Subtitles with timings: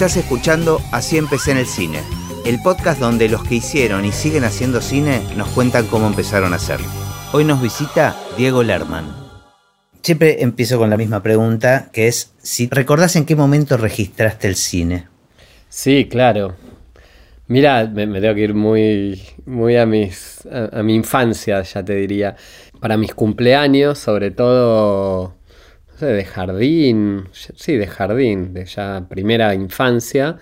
[0.00, 2.00] Estás escuchando Así empecé en el cine,
[2.46, 6.56] el podcast donde los que hicieron y siguen haciendo cine nos cuentan cómo empezaron a
[6.56, 6.86] hacerlo.
[7.34, 9.14] Hoy nos visita Diego Lerman.
[10.00, 14.56] Siempre empiezo con la misma pregunta, que es si recordás en qué momento registraste el
[14.56, 15.06] cine.
[15.68, 16.56] Sí, claro.
[17.46, 22.36] Mira, me, tengo que ir muy, muy a, mis, a, mi infancia, ya te diría.
[22.80, 25.34] Para mis cumpleaños, sobre todo,
[26.00, 30.36] sé, de jardín, sí, de jardín, de ya primera infancia,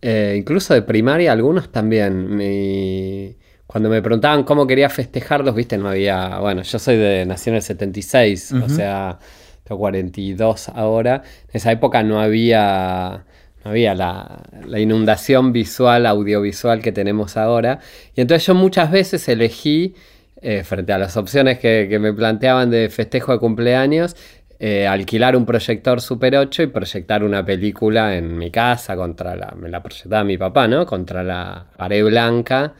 [0.00, 2.36] eh, incluso de primaria, algunos también.
[2.36, 3.36] Mi,
[3.72, 7.56] cuando me preguntaban cómo quería festejarlos, viste, no había, bueno, yo soy de, nací en
[7.56, 9.18] el 76, o sea,
[9.64, 11.22] tengo 42 ahora.
[11.48, 13.24] En esa época no había,
[13.64, 14.42] no había la,
[14.78, 17.78] inundación visual, audiovisual que tenemos ahora.
[18.14, 19.94] Y entonces yo muchas veces elegí,
[20.42, 24.16] eh, frente a las opciones que, me planteaban de festejo de cumpleaños,
[24.64, 29.52] eh, alquilar un proyector Super 8 y proyectar una película en mi casa contra la,
[29.58, 30.86] me la proyectaba mi papá, ¿no?
[30.86, 32.72] Contra la pared blanca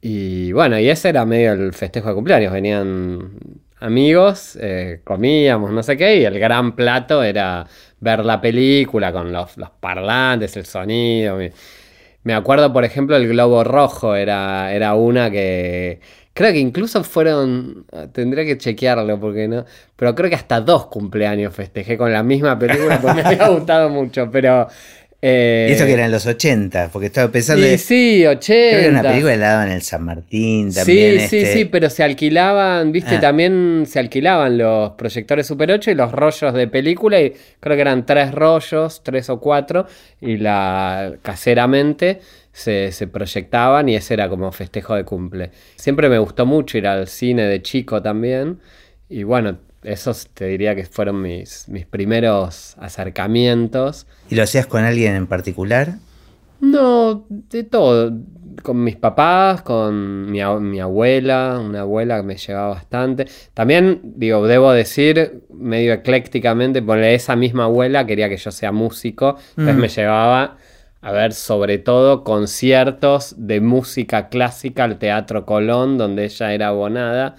[0.00, 2.52] y bueno, y ese era medio el festejo de cumpleaños.
[2.52, 3.38] Venían
[3.78, 7.64] amigos, eh, comíamos, no sé qué, y el gran plato era
[8.00, 11.38] ver la película con los, parlantes, el sonido.
[12.24, 16.00] Me acuerdo, por ejemplo, el Globo Rojo era, era una que.
[16.38, 17.84] Creo que incluso fueron.
[18.12, 19.64] Tendría que chequearlo porque no.
[19.96, 23.88] Pero creo que hasta dos cumpleaños festejé con la misma película porque me había gustado
[23.88, 24.30] mucho.
[24.30, 24.68] Pero
[25.20, 27.66] eh, y esto que era en los 80, porque estaba pensando.
[27.66, 28.44] Sí, sí, 80.
[28.46, 31.20] Creo que era una película helada en el San Martín también.
[31.20, 31.52] Sí, sí, este.
[31.54, 33.20] sí, pero se alquilaban, viste, ah.
[33.20, 37.82] también se alquilaban los proyectores Super 8 y los rollos de película, y creo que
[37.82, 39.86] eran tres rollos, tres o cuatro,
[40.20, 42.20] y la caseramente
[42.52, 45.50] se, se proyectaban y ese era como festejo de cumple.
[45.74, 48.60] Siempre me gustó mucho ir al cine de chico también,
[49.08, 54.06] y bueno, esos te diría que fueron mis, mis primeros acercamientos.
[54.28, 55.94] ¿Y lo hacías con alguien en particular?
[56.60, 58.12] No, de todo.
[58.62, 63.26] Con mis papás, con mi, abuela, una abuela que me llevaba bastante.
[63.54, 69.38] También, digo, debo decir, medio eclécticamente, por esa misma abuela quería que yo sea músico,
[69.50, 69.80] entonces mm.
[69.80, 70.56] me llevaba
[71.00, 77.36] a ver sobre todo conciertos de música clásica al Teatro Colón, donde ella era abonada.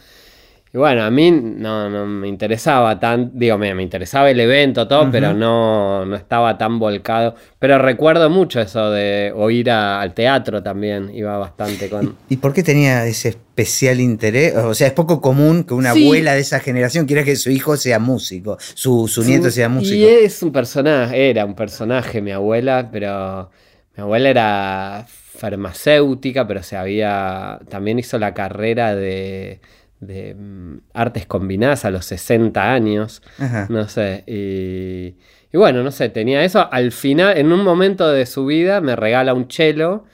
[0.71, 4.87] Y bueno, a mí no, no me interesaba tan, digo, me, me interesaba el evento,
[4.87, 7.33] todo, pero no, no estaba tan volcado.
[7.57, 12.15] Pero recuerdo mucho eso de o ir al teatro también, iba bastante con...
[12.29, 14.55] ¿Y, por qué tenía ese especial interés?
[14.57, 17.75] O sea, es poco común que una abuela de esa generación quiera que su hijo
[17.75, 19.95] sea músico, su, su nieto sea músico.
[19.95, 23.49] Y es un personaje, era un personaje mi abuela, pero
[23.97, 29.61] mi abuela era farmacéutica, pero se había, también hizo la carrera de
[29.99, 33.21] de mm, artes combinadas a los 60 años,
[33.69, 38.45] no sé, y, bueno, no sé, tenía eso, al final, en un momento de su
[38.45, 40.05] vida me regala un chelo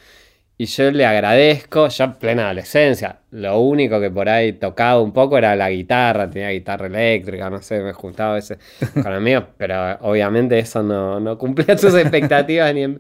[0.58, 5.38] y yo le agradezco, ya plena adolescencia, lo único que por ahí tocaba un poco
[5.38, 8.58] era la guitarra, tenía guitarra eléctrica, no sé, me juntaba a veces
[8.94, 12.98] con amigos, pero obviamente eso no, no cumplía sus expectativas ni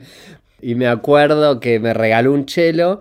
[0.62, 3.00] Y me acuerdo que me regaló un chelo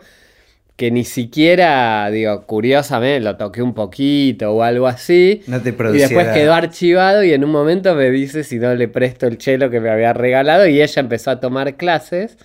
[0.76, 5.42] que ni siquiera, digo, curiosamente lo toqué un poquito o algo así.
[5.46, 8.88] No te Y después quedó archivado y en un momento me dice si no le
[8.88, 12.36] presto el chelo que me había regalado y ella empezó a tomar clases.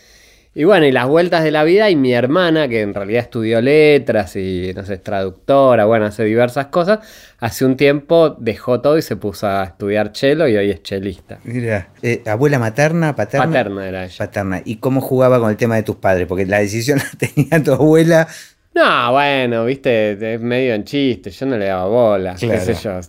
[0.55, 3.61] Y bueno, y las vueltas de la vida y mi hermana, que en realidad estudió
[3.61, 6.99] letras y no sé, es traductora, bueno, hace diversas cosas,
[7.37, 11.37] hace un tiempo dejó todo y se puso a estudiar chelo y hoy es chelista.
[11.43, 13.45] Mira, eh, abuela materna, paterna.
[13.45, 14.17] Paterna era ella.
[14.17, 14.61] Paterna.
[14.65, 16.25] ¿Y cómo jugaba con el tema de tus padres?
[16.25, 18.27] Porque la decisión la tenía tu abuela.
[18.73, 22.99] No, bueno, viste, es medio en chiste, yo no le daba bola, qué sé yo,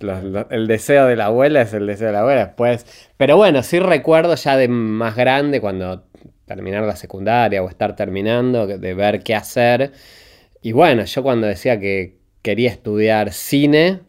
[0.51, 2.85] el deseo de la abuela es el deseo de la abuela después.
[3.17, 6.05] Pero bueno, sí recuerdo ya de más grande cuando
[6.57, 9.93] terminar la secundaria o estar terminando, de ver qué hacer.
[10.63, 14.01] Y bueno, yo cuando decía que quería estudiar cine...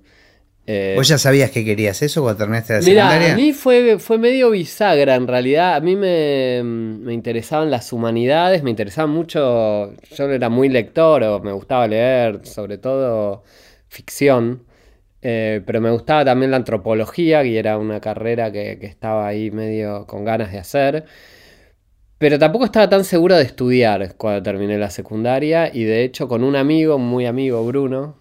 [0.67, 3.33] Eh, ¿Vos ya sabías que querías eso cuando terminaste la secundaria?
[3.33, 5.75] a mí fue, fue medio bisagra en realidad.
[5.75, 9.93] A mí me, me, interesaban las humanidades, me interesaban mucho.
[10.15, 13.43] Yo era muy lector o me gustaba leer, sobre todo
[13.87, 14.63] ficción.
[15.23, 19.51] Eh, pero me gustaba también la antropología, y era una carrera que, que estaba ahí
[19.51, 21.05] medio con ganas de hacer.
[22.21, 26.43] Pero tampoco estaba tan seguro de estudiar cuando terminé la secundaria y de hecho con
[26.43, 28.19] un amigo, muy amigo Bruno,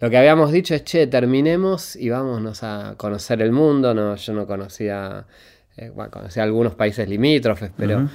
[0.00, 3.94] lo que habíamos dicho es, che, terminemos y vámonos a conocer el mundo.
[3.94, 5.26] No, yo no conocía,
[5.76, 8.08] eh, bueno, conocía algunos países limítrofes, pero...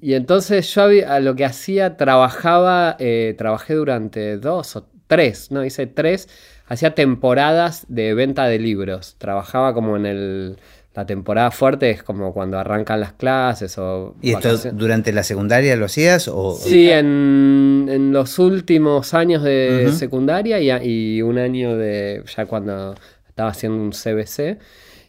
[0.00, 5.62] Y entonces yo a lo que hacía, trabajaba, eh, trabajé durante dos o tres, no,
[5.62, 6.26] hice tres,
[6.66, 9.16] hacía temporadas de venta de libros.
[9.18, 10.56] Trabajaba como en el
[10.94, 14.14] la temporada fuerte es como cuando arrancan las clases o...
[14.22, 14.78] ¿Y esto vacaciones.
[14.80, 16.28] durante la secundaria lo hacías?
[16.28, 22.46] O, Sí, en, en los últimos años de secundaria y, y un año de ya
[22.46, 22.94] cuando
[23.28, 24.58] estaba haciendo un CBC.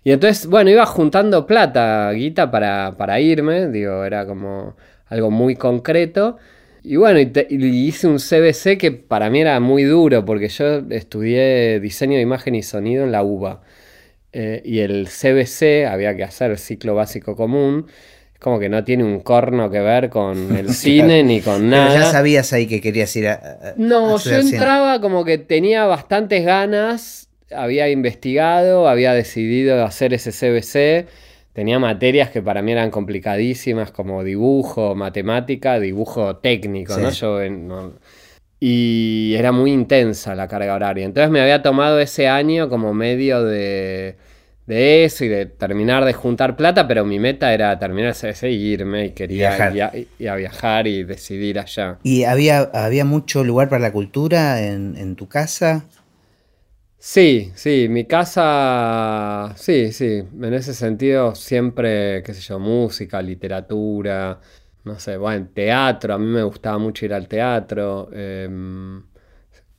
[0.03, 4.75] Y entonces, bueno, iba juntando plata, guita, para, para irme, digo, era como
[5.07, 6.37] algo muy concreto.
[6.83, 10.49] Y bueno, y, te- y hice un CBC que para mí era muy duro, porque
[10.49, 13.61] yo estudié diseño de imagen y sonido en la UBA.
[14.37, 17.85] Eh, y el CBC, había que hacer el ciclo básico común,
[18.33, 21.69] es como que no tiene un corno que ver con el cine ni con Pero
[21.69, 21.93] nada.
[21.99, 23.33] ya sabías ahí que querías ir a.
[23.35, 24.57] a- a No, yo cine.
[24.57, 31.07] entraba como que tenía bastantes ganas, había investigado, había decidido hacer ese CBC,
[31.53, 37.01] tenía materias que para mí eran complicadísimas como dibujo, matemática, dibujo técnico, Sí.
[37.01, 37.09] ¿no?
[37.11, 37.93] Yo no-
[38.67, 41.05] y era muy intensa la carga horaria.
[41.05, 44.15] Entonces me había tomado ese año como medio de,
[44.65, 48.43] de eso y de terminar de juntar plata, pero mi meta era terminar el CBC
[48.49, 49.75] y irme y quería Viajar.
[49.75, 51.99] ir a, ir a viajar y decidir allá.
[52.01, 55.85] ¿Y había, había mucho lugar para la cultura en, en tu casa?
[56.97, 64.39] Sí, sí, mi casa, sí, sí, en ese sentido siempre, qué sé yo, música, literatura,
[64.85, 69.03] no sé, bueno, teatro, a mí me gustaba mucho ir al teatro, em,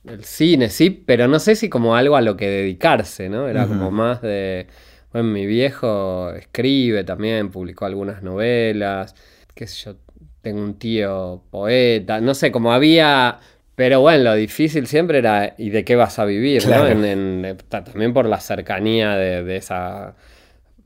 [0.05, 3.47] el cine, sí, pero no sé si como algo a lo que dedicarse, ¿no?
[3.49, 4.67] Era como más de,
[5.13, 9.15] bueno, mi viejo escribe también, publicó algunas novelas,
[9.55, 9.95] qué sé yo,
[10.41, 13.39] tengo un tío poeta, no sé, como había...
[13.75, 16.67] Pero bueno, lo difícil siempre era ¿y de qué vas a vivir?
[16.67, 16.87] ¿no?
[16.87, 20.15] En- en- ta- también por la cercanía de, de esa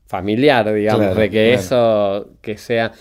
[0.06, 1.54] familiar, digamos, Claro, de que claro.
[1.54, 2.92] eso, que sea...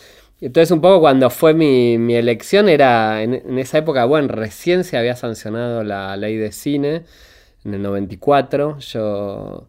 [0.42, 5.16] Entonces un poco cuando fue mi, elección era, en, esa época, bueno, recién se había
[5.16, 7.04] sancionado la ley de cine,
[7.64, 9.68] en el 94, yo...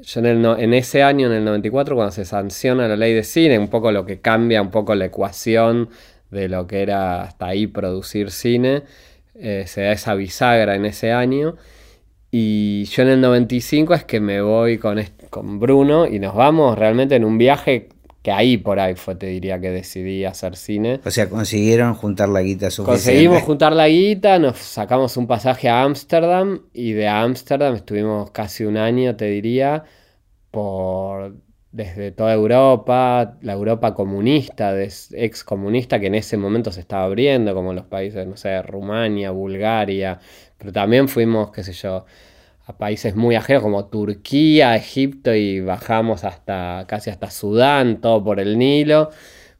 [0.00, 3.24] Yo en, el en ese año, en el 94, cuando se sanciona la ley de
[3.24, 5.90] cine, un poco lo que cambia un poco la ecuación
[6.30, 8.84] de lo que era hasta ahí producir cine,
[9.34, 11.56] eh, se da esa bisagra en ese año.
[12.30, 14.98] Y yo en el 95 es que me voy con,
[15.28, 17.90] con Bruno y nos vamos realmente en un viaje
[18.22, 21.00] que ahí por ahí fue, te diría que decidí hacer cine.
[21.04, 23.02] O sea, consiguieron juntar la guita suficiente.
[23.02, 28.64] Conseguimos juntar la guita, nos sacamos un pasaje a Ámsterdam y de Ámsterdam estuvimos casi
[28.64, 29.84] un año, te diría,
[30.52, 31.34] por
[31.72, 37.54] desde toda Europa, la Europa comunista, ex comunista que en ese momento se estaba abriendo,
[37.54, 40.20] como los países, no sé, Rumania, Bulgaria,
[40.58, 42.04] pero también fuimos, qué sé yo,
[42.74, 48.58] países muy ajenos como Turquía, Egipto y bajamos hasta casi hasta Sudán, todo por el
[48.58, 49.10] Nilo.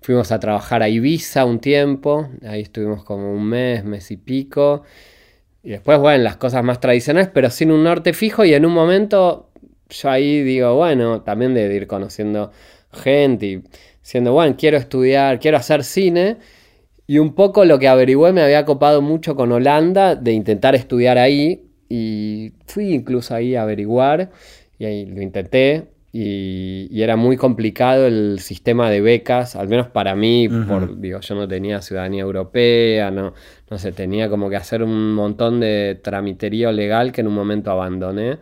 [0.00, 4.82] Fuimos a trabajar a Ibiza un tiempo, ahí estuvimos como un mes, mes y pico.
[5.62, 8.44] Y después, bueno, las cosas más tradicionales, pero sin un norte fijo.
[8.44, 9.50] Y en un momento,
[9.88, 12.50] yo ahí digo, bueno, también de ir conociendo
[12.92, 13.62] gente y
[14.02, 16.38] siendo, bueno, quiero estudiar, quiero hacer cine.
[17.06, 21.18] Y un poco lo que averigüé me había copado mucho con Holanda de intentar estudiar
[21.18, 21.71] ahí.
[21.94, 24.30] Y fui incluso ahí a averiguar.
[24.78, 25.88] Y ahí lo intenté.
[26.10, 30.66] Y, y era muy complicado el sistema de becas, al menos para mí, Ujú.
[30.66, 33.34] por, digo, yo no tenía ciudadanía europea, no,
[33.70, 37.70] no sé, tenía como que hacer un montón de tramiterío legal que en un momento
[37.70, 38.38] abandoné.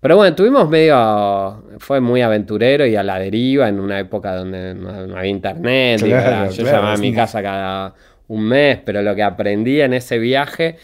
[0.00, 4.74] Pero bueno, tuvimos medio, fue muy aventurero y a la deriva en una época donde
[4.74, 6.00] no, había internet.
[6.00, 7.94] Claro, era- yo claro, llamaba a mi casa cada
[8.28, 10.76] un mes, pero lo que aprendí en ese viaje.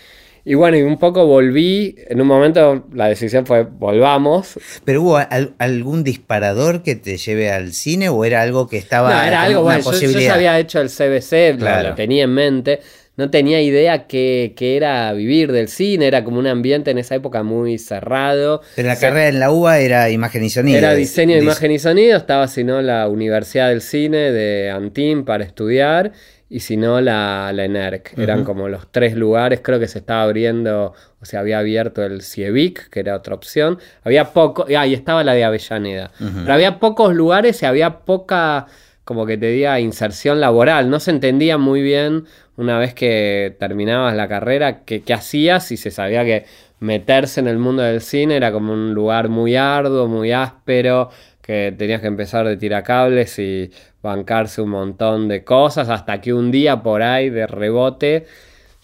[0.46, 5.16] Y bueno, y un poco volví, en un momento la decisión fue volvamos, ¿Pero hubo
[5.16, 9.42] al- algún disparador que te lleve al cine o era algo que estaba No, era
[9.42, 9.80] algo bueno.
[9.90, 11.88] Yo, yo ya había hecho el CBC, lo- Claro.
[11.90, 12.80] lo, tenía en mente.
[13.16, 17.14] No tenía idea que, que era vivir del cine, era como un ambiente en esa
[17.14, 18.60] época muy cerrado.
[18.74, 20.78] Pero la carrera en la UBA era imagen y sonido.
[20.78, 24.68] Era Dis- diseño de imagen y sonido, estaba si no la Universidad del Cine de
[24.70, 26.10] Antín para estudiar
[26.54, 28.16] y si no la, la ENERC.
[28.16, 32.22] Eran como los tres lugares, creo que se estaba abriendo, o sea, había abierto el
[32.22, 33.80] CIEVIC, que era otra opción.
[34.04, 36.12] Había poco, ah, y estaba la de Avellaneda.
[36.16, 38.66] Pero había pocos lugares y había poca,
[39.02, 40.90] como que te diga, inserción laboral.
[40.90, 45.76] No se entendía muy bien una vez que terminabas la carrera qué, qué hacías y
[45.76, 46.44] se sabía que
[46.78, 51.10] meterse en el mundo del cine era como un lugar muy arduo, muy áspero,
[51.44, 53.70] que tenías que empezar de tiracables y
[54.02, 58.24] bancarse un montón de cosas hasta que un día por ahí de rebote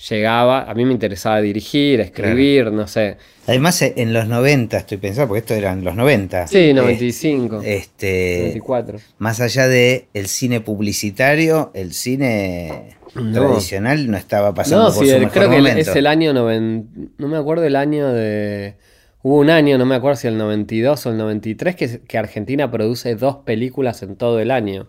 [0.08, 3.16] llegaba, a mí me interesaba dirigir, escribir, no sé.
[3.46, 6.46] Además, eh, en los 90, estoy pensando, porque esto eran los 90.
[6.46, 8.98] Sí, eh, 95, Este, 94.
[9.18, 13.32] más allá de el cine publicitario, el cine No.
[13.32, 15.80] tradicional no estaba pasando No, por sí, su el- mejor creo que momento.
[15.80, 16.88] es el año 90,
[17.18, 18.74] no me acuerdo el año de
[19.22, 22.70] Hubo un año, no me acuerdo si el 92 o el 93, que, que Argentina
[22.70, 24.88] produce dos películas en todo el año.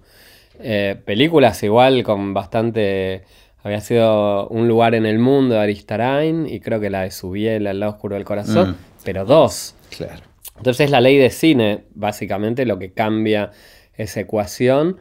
[0.59, 3.23] Eh, películas igual con bastante...
[3.63, 7.67] Había sido Un lugar en el mundo de Aristarain y creo que la de Subiel,
[7.67, 8.75] El lado oscuro del corazón, Mm.
[9.03, 9.75] pero dos.
[9.95, 10.23] Claro.
[10.57, 13.51] Entonces la ley de cine, básicamente, lo que cambia
[13.97, 14.97] esa ecuación.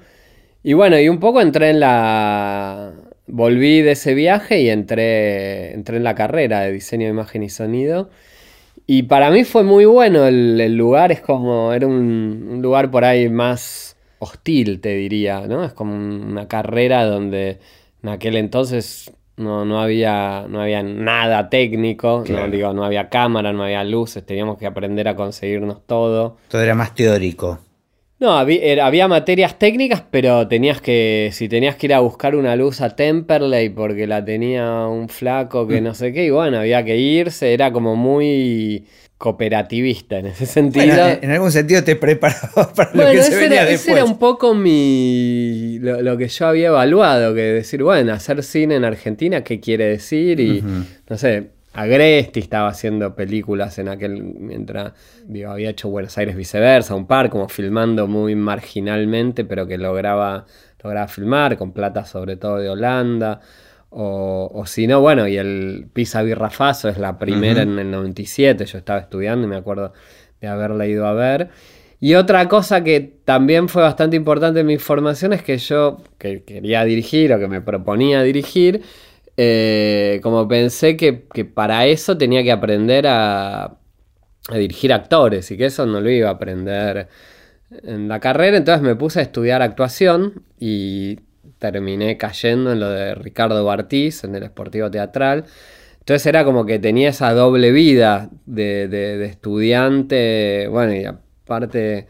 [0.63, 2.93] Y bueno, y un poco entré en la...
[3.27, 7.49] Volví de ese viaje y entré, entré en la carrera de diseño de imagen y
[7.49, 8.11] sonido.
[8.87, 12.91] Y para mí fue muy bueno el, el lugar, es como, era un, un lugar
[12.91, 15.65] por ahí más hostil, te diría, ¿no?
[15.65, 17.59] Es como una carrera donde
[18.03, 22.47] en aquel entonces no, no había, no había nada técnico, Claro.
[22.49, 26.37] no, digo, no había cámara, no había luces, teníamos que aprender a conseguirnos todo.
[26.49, 27.61] Todo era más teórico.
[28.21, 32.35] No, había, era- había materias técnicas, pero tenías que, si tenías que ir a buscar
[32.37, 36.59] una luz a Temperley porque la tenía un flaco que no sé qué, y bueno,
[36.59, 38.85] había que irse, era como muy
[39.17, 40.87] cooperativista en ese sentido.
[40.87, 44.05] Bueno, en, en algún sentido te preparaba para lo que se venía era, ese era
[44.05, 48.85] un poco mi lo, lo que yo había evaluado, que decir, bueno, hacer cine en
[48.85, 50.41] Argentina, ¿qué quiere decir?
[50.41, 50.63] Y
[51.09, 54.93] no sé, Agresti estaba haciendo películas en aquel, mientras
[55.25, 60.47] digo, había hecho Buenos Aires viceversa, un par, como filmando muy marginalmente, pero que lograba,
[60.83, 63.41] lograba filmar, con plata sobre todo de Holanda.
[63.91, 68.65] O, o si no, bueno, y el Pisa Birrafazo es la primera en el 97,
[68.65, 69.93] yo estaba estudiando y me acuerdo
[70.41, 71.51] de haberla ido a ver.
[72.01, 76.43] Y otra cosa que también fue bastante importante en mi formación es que yo, que
[76.45, 78.83] quería dirigir o que me proponía dirigir,
[79.37, 83.79] eh, como pensé que, que para eso tenía que aprender a,
[84.53, 87.09] dirigir actores y que eso no lo iba a aprender
[87.85, 91.21] en la carrera, entonces me puse a estudiar actuación y
[91.59, 95.45] terminé cayendo en lo de Ricardo Bartiz, en el Esportivo Teatral.
[96.01, 102.09] Entonces era como que tenía esa doble vida de- de estudiante, bueno, y aparte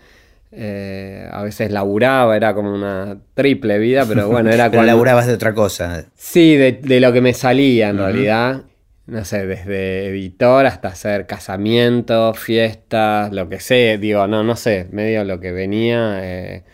[0.52, 4.86] eh, a veces laburaba, era como una triple vida, pero bueno, era cuando...
[4.86, 6.04] laburabas de otra cosa.
[6.14, 8.62] Sí, de, de lo que me salía en realidad.
[9.06, 13.98] No sé, desde editor hasta hacer casamientos, fiestas, lo que sé.
[13.98, 16.20] Digo, no, no sé, medio lo que venía.
[16.22, 16.64] eh,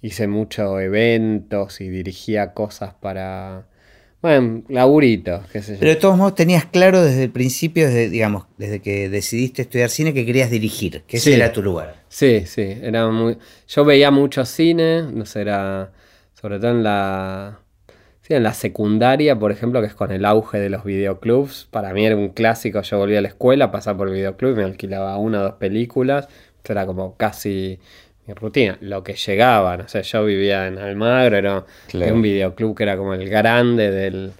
[0.00, 3.66] hice muchos eventos y dirigía cosas para.
[4.24, 5.80] Bueno, laburitos, qué sé yo.
[5.80, 9.90] Pero de todos modos tenías claro desde el principio, desde, digamos, desde que decidiste estudiar
[9.90, 11.36] cine, que querías dirigir, que ese Sí.
[11.36, 11.96] era tu lugar.
[12.08, 13.36] Sí, sí, era muy...
[13.68, 15.92] Yo veía mucho cine, no sé, era...
[16.40, 17.58] Sobre todo en la...
[18.22, 21.68] Sí, en la secundaria, por ejemplo, que es con el auge de los videoclubs.
[21.70, 24.56] Para mí era un clásico, yo volvía a la escuela, pasaba por el videoclub y
[24.56, 26.28] me alquilaba una o dos películas.
[26.56, 27.78] Esto era como casi
[28.26, 28.76] mi rutina.
[28.80, 32.14] Lo que llegaba, no sé, yo vivía en Almagro, era Claro.
[32.14, 34.32] un videoclub que era como el grande del...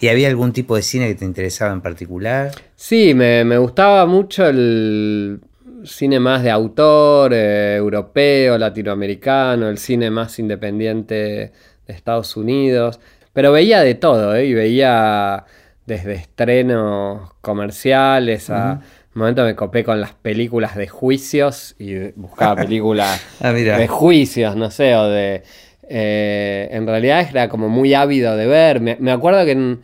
[0.00, 2.52] ¿Y había algún tipo de cine que te interesaba en particular?
[2.76, 5.40] Sí, me, me gustaba mucho el
[5.84, 11.52] cine más de autor, eh, europeo, latinoamericano, el cine más independiente de
[11.92, 13.00] Estados Unidos.
[13.32, 14.46] Pero veía de todo, ¿eh?
[14.46, 15.44] Y veía
[15.86, 18.80] desde estrenos comerciales a...
[19.14, 24.70] momento me copé con las películas de juicios y buscaba películas Ah, de juicios, no
[24.70, 25.42] sé, o de...
[25.88, 28.80] eh, en realidad era como muy ávido de ver.
[28.80, 29.82] Me, me acuerdo que en,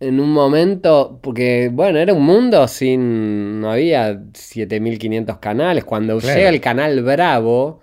[0.00, 5.84] en un momento, porque bueno, era un mundo sin, no había 7500 canales.
[5.84, 6.36] Cuando Claro.
[6.38, 7.80] llega el canal Bravo,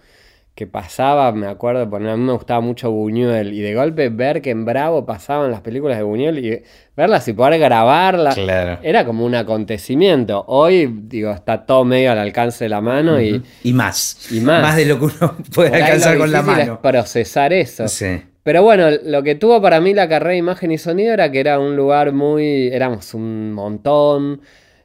[0.59, 4.41] que pasaba, me acuerdo, porque a mí me gustaba mucho Buñuel, y de golpe ver
[4.41, 6.61] que en Bravo pasaban las películas de Buñuel y
[6.97, 8.77] verlas y poder grabarlas, Claro.
[8.83, 10.43] era como un acontecimiento.
[10.49, 13.41] Hoy, digo, está todo medio al alcance de la mano y...
[13.63, 14.27] Y más.
[14.31, 14.75] Y más.
[14.75, 16.81] de lo que uno puede por alcanzar con la difícil es mano.
[16.81, 17.87] procesar eso.
[17.87, 18.21] Sí.
[18.43, 21.39] Pero bueno, lo que tuvo para mí la carrera de imagen y sonido era que
[21.39, 22.67] era un lugar muy.
[22.67, 24.41] Éramos un montón.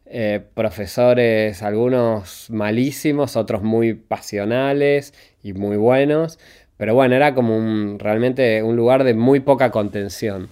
[0.07, 5.13] eh, profesores, algunos malísimos, otros muy pasionales
[5.45, 6.41] y muy buenos.
[6.77, 10.49] Pero bueno, era como un, realmente un lugar de muy poca contención.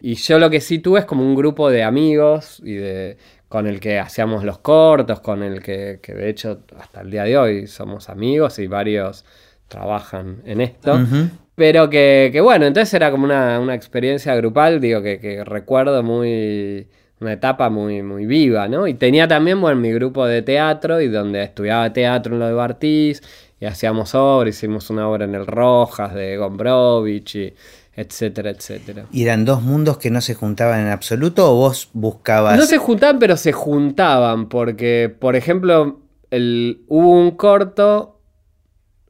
[0.00, 3.16] Y yo lo que sí tuve es como un grupo de amigos y de,
[3.48, 7.24] con el que hacíamos los cortos, con el que, que de hecho hasta el día
[7.24, 9.24] de hoy somos amigos y varios
[9.68, 11.00] trabajan en esto.
[11.54, 16.02] Pero que, que bueno, entonces era como una, una experiencia grupal, digo, que, que recuerdo
[16.02, 16.88] muy,
[17.20, 18.86] una etapa muy, muy viva, ¿no?
[18.86, 22.54] Y tenía también, bueno, mi grupo de teatro y donde estudiaba teatro en lo de
[22.54, 23.22] Bartiz
[23.64, 27.54] y hacíamos obras, hicimos una obra en el Rojas de Gombrowicz y
[27.96, 29.06] etcétera, etcétera.
[29.10, 32.58] ¿Y eran dos mundos que no se juntaban en absoluto o vos buscabas?
[32.58, 38.20] No se juntaban, pero se juntaban, porque, por ejemplo, el, hubo un corto,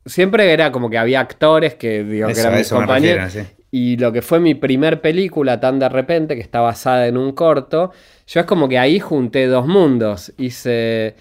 [0.06, 3.24] siempre era como que había actores que, digo, que Eso, eran a mis compañeros.
[3.24, 3.54] refiero, sí.
[3.72, 7.32] Y lo que fue mi primer película, tan de repente, que está basada en un
[7.32, 7.90] corto,
[8.28, 10.32] yo es como que ahí junté dos mundos.
[10.38, 11.16] Hice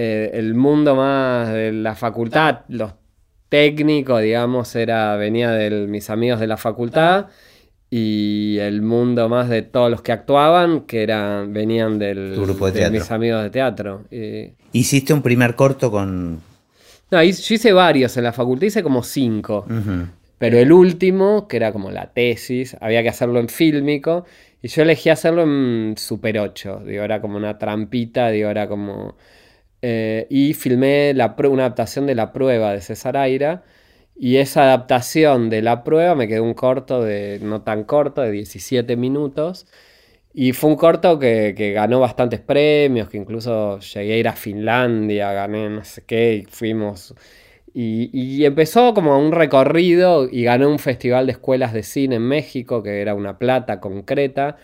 [0.00, 2.92] eh, el mundo más de la facultad, los
[3.48, 7.26] técnicos, digamos, era, venía de mis amigos de la facultad
[7.90, 12.88] y el mundo más de todos los que actuaban, que eran, venían del grupo de,
[12.90, 14.04] mis amigos de teatro.
[14.70, 16.42] ¿Hiciste un primer corto con...?
[17.10, 19.66] No, yo hice varios en la facultad, hice como cinco.
[20.38, 24.24] Pero el último, que era como la tesis, había que hacerlo en fílmico.
[24.62, 26.82] Y yo elegí hacerlo en Super 8.
[26.86, 29.16] Digo, era como una trampita, digo, era como.
[29.82, 33.62] Eh, y filmé una adaptación de la prueba de César Aira.
[34.16, 38.32] Y esa adaptación de la prueba me quedó un corto de, no tan corto, de
[38.32, 39.66] 17 minutos.
[40.34, 45.32] Y fue un corto que, ganó bastantes premios, que incluso llegué a ir a Finlandia,
[45.32, 47.14] gané no sé qué, y fuimos
[47.80, 52.82] y, empezó como un recorrido y ganó un festival de escuelas de cine en México,
[52.82, 54.56] que era una plata concreta.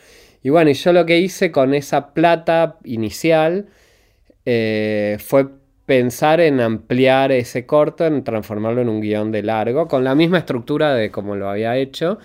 [0.43, 3.69] Y bueno, y yo lo que hice con esa plata inicial
[4.45, 5.47] eh, fue
[5.87, 10.39] pensar en ampliar ese corto, en transformarlo en un guion de largo, con la misma
[10.39, 12.19] estructura de como lo había hecho.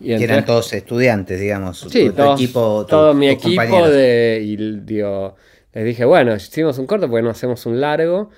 [0.00, 1.86] y eran todos estudiantes, digamos.
[1.88, 7.30] Sí, equipo, todo mi equipo de, y les dije, bueno, hicimos un corto, porque no
[7.30, 8.30] hacemos un largo.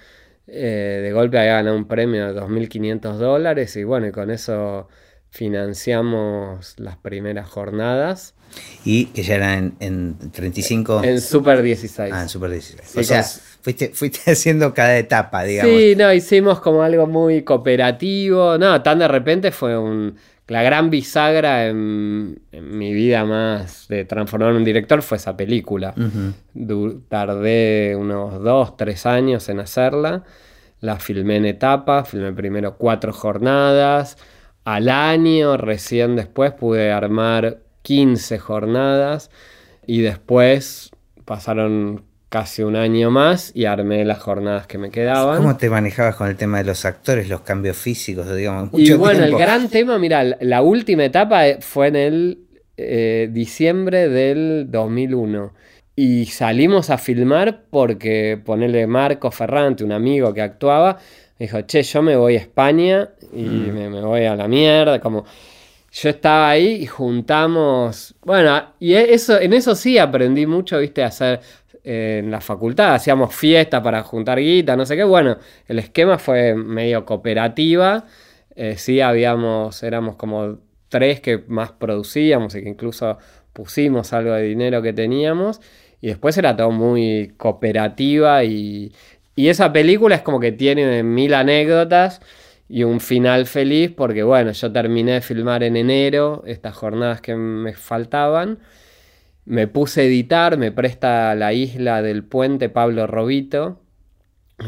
[0.50, 4.88] Eh, de golpe había ganado un premio de 2.500 dólares y bueno, y con eso
[5.30, 8.34] financiamos las primeras jornadas.
[8.84, 11.02] ¿Y que ya eran en, 35?
[11.04, 12.12] En Super 16.
[12.12, 12.96] Ah, en Super 16.
[12.96, 13.92] o sea, fuiste,
[14.30, 15.76] haciendo cada etapa, digamos.
[15.76, 18.58] Sí, no, hicimos como algo muy cooperativo.
[18.58, 20.16] No, tan de repente fue un...
[20.46, 25.94] La gran bisagra en, mi vida más de transformar en un director fue esa película.
[27.10, 30.24] Tardé unos dos, tres años en hacerla.
[30.80, 34.16] La filmé en etapas, filmé primero cuatro jornadas.
[34.68, 39.30] Al año, recién después, pude armar 15 jornadas.
[39.86, 40.90] Y después
[41.24, 45.38] pasaron casi un año más y armé las jornadas que me quedaban.
[45.38, 48.68] ¿Cómo te manejabas con el tema de los actores, los cambios físicos, digamos?
[48.74, 52.38] y bueno, el gran tema, mira, la última etapa fue en el
[52.76, 55.54] eh, diciembre del 2001.
[55.96, 60.98] Y salimos a filmar porque ponerle Marco Ferrante, un amigo que actuaba,
[61.38, 63.90] dijo, che, yo me voy a España y mm.
[63.90, 65.00] me, voy a la mierda.
[65.00, 65.24] Como
[65.92, 68.14] yo estaba ahí y juntamos.
[68.22, 71.40] Bueno, y e, eso, en eso sí aprendí mucho, viste, a hacer
[71.84, 72.94] eh, en la facultad.
[72.94, 75.04] Hacíamos fiesta para juntar guita, no sé qué.
[75.04, 78.04] Bueno, el esquema fue medio cooperativa.
[78.54, 83.18] Eh, sí, habíamos, éramos como tres que más producíamos y que incluso
[83.52, 85.60] pusimos algo de dinero que teníamos.
[86.00, 88.92] Y después era todo muy cooperativa y,
[89.38, 92.20] y esa película es como que tiene mil anécdotas
[92.68, 97.36] y un final feliz porque bueno, yo terminé de filmar en enero estas jornadas que
[97.36, 98.58] me faltaban.
[99.44, 103.80] Me puse a editar, me presta la isla del puente Pablo Robito.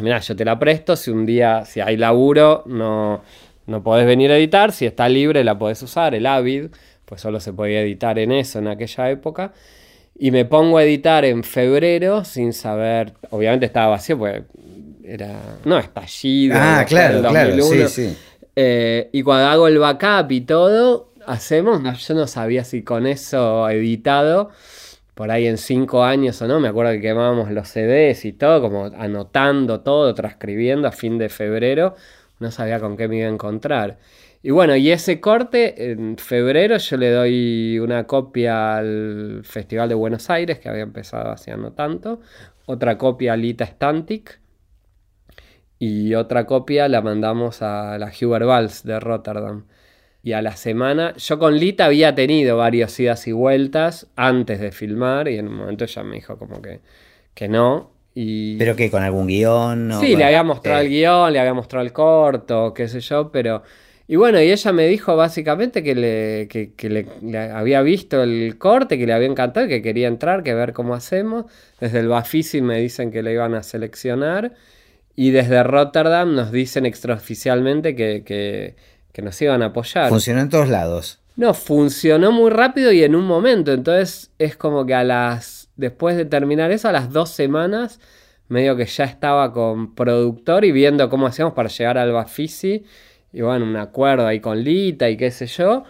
[0.00, 3.24] Mira, yo te la presto, si un día, si hay laburo, no,
[3.66, 6.66] no podés venir a editar, si está libre la podés usar, el Avid,
[7.06, 9.52] pues solo se podía editar en eso en aquella época.
[10.22, 14.42] Y me pongo a editar en febrero sin saber, obviamente estaba vacío, pues
[15.02, 16.59] era, no, estallido.
[16.61, 18.16] Ah, claro, claro, sí, sí.
[18.54, 23.66] Eh, y cuando hago el backup y todo, hacemos, yo no sabía si con eso
[23.70, 24.50] editado,
[25.14, 28.61] por ahí en cinco años o no, me acuerdo que quemábamos los CDs y todo,
[28.61, 31.94] como anotando todo, transcribiendo a fin de febrero,
[32.40, 33.96] no sabía con qué me iba a encontrar.
[34.42, 39.94] Y bueno, y ese corte, en febrero yo le doy una copia al Festival de
[39.94, 42.20] Buenos Aires, que había empezado haciendo tanto,
[42.64, 44.40] otra copia a Lita Stantic,
[45.79, 49.66] y otra copia la mandamos a la Huber Vals de Rotterdam.
[50.22, 54.72] Y a la semana, yo con Lita había tenido varias idas y vueltas antes de
[54.72, 56.81] filmar, y en un momento ella me dijo como que,
[57.35, 57.90] que no.
[58.14, 58.57] Y...
[58.59, 58.90] ¿Pero qué?
[58.90, 59.92] ¿Con algún guion?
[60.00, 63.62] Sí, le había mostrado el guion, le había mostrado el corto, qué sé yo, pero
[64.11, 66.49] y bueno, y ella me dijo básicamente que, le,
[67.23, 70.94] le, había visto el corte, que le había encantado, que quería entrar, que ver cómo
[70.94, 71.44] hacemos.
[71.79, 74.55] Desde el Bafisi me dicen que le iban a seleccionar.
[75.14, 80.09] Y desde Rotterdam nos dicen extraoficialmente que, que, nos iban a apoyar.
[80.09, 81.20] Funcionó en todos lados.
[81.37, 83.73] No, funcionó muy rápido y en un momento.
[83.73, 85.68] Entonces es como que a las.
[85.77, 88.01] Después de terminar eso, a las dos semanas,
[88.49, 92.85] medio que ya estaba con productor y viendo cómo hacíamos para llegar al Bafisi
[93.33, 95.85] y bueno, un acuerdo ahí con Lita y qué sé yo.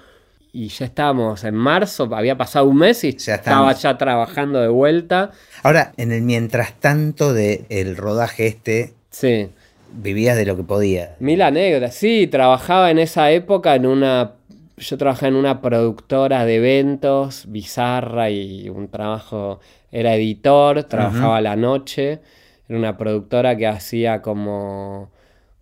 [0.53, 5.31] Y ya estábamos en marzo, había pasado un mes y estaba ya trabajando de vuelta.
[5.63, 9.49] Ahora, en el mientras tanto del rodaje este, sí.
[9.93, 11.15] vivías de lo que podía.
[11.21, 14.33] Mil anécdotas, sí, trabajaba en esa época en una...
[14.77, 19.61] Yo trabajaba en una productora de eventos, bizarra y un trabajo...
[19.93, 22.21] Era editor, trabajaba a la noche
[22.71, 25.11] era una productora que hacía como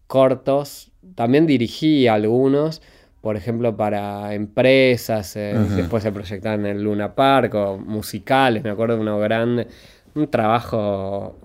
[0.06, 2.82] cortos, también dirigía algunos,
[3.20, 8.70] por ejemplo, para empresas, eh, después se proyectaban en el Luna Park o musicales, me
[8.70, 9.66] acuerdo de uno grande,
[10.14, 11.36] un trabajo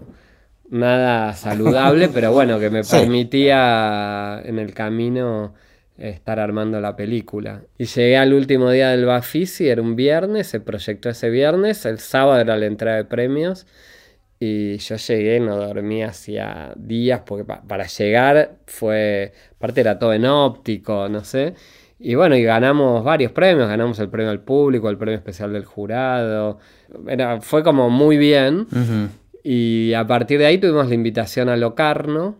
[0.69, 5.53] nada saludable, pero bueno, que me permitía en el camino
[5.97, 7.61] estar armando la película.
[7.77, 11.99] Y llegué al último día del Bafisi, era un viernes, se proyectó ese viernes, el
[11.99, 13.65] sábado era la entrada de premios.
[14.45, 20.25] Y yo llegué, no dormí hacía días, porque para llegar fue, aparte era todo en
[20.25, 21.53] óptico, no sé.
[21.97, 25.63] Y bueno, y ganamos varios premios, ganamos el premio al público, el premio especial del
[25.63, 26.59] jurado.
[27.07, 28.67] Era, fue como muy bien.
[29.45, 32.35] Y a partir de ahí tuvimos la invitación a Locarno.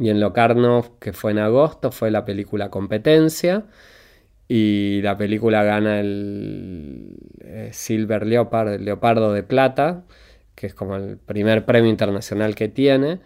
[0.00, 3.66] Y en Locarno, que fue en agosto, fue la película Competencia.
[4.48, 10.02] Y la película gana el eh, Silver Leopard, el Leopardo de Plata
[10.58, 13.20] que es como el primer premio internacional que tiene.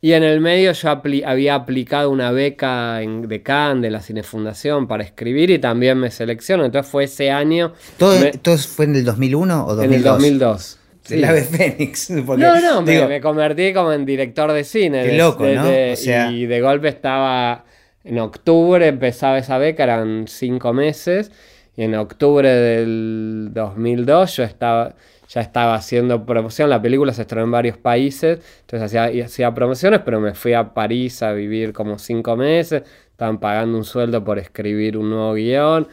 [0.00, 4.88] Y en el medio yo había aplicado una beca en, de Cannes, de la Cinefundación,
[4.88, 6.64] para escribir y también me seleccionó.
[6.64, 7.74] Entonces fue ese año.
[7.98, 8.16] ¿Todo,
[8.56, 9.84] fue en el 2001 o 2002?
[9.84, 10.78] En el 2002.
[11.10, 12.10] El ave Fénix.
[12.10, 15.04] no, no, me, convertí como en director de cine.
[15.04, 15.68] Qué loco, ¿no?
[15.68, 17.66] Y de golpe estaba.
[18.02, 21.30] En octubre empezaba esa beca, eran cinco meses.
[21.76, 24.94] Y en octubre del 2002 yo estaba
[25.30, 30.00] ya estaba haciendo promoción, la película se estrenó en varios países, entonces hacía, hacía promociones,
[30.04, 34.40] pero me fui a París a vivir como cinco meses, estaban pagando un sueldo por
[34.40, 35.86] escribir un nuevo guion.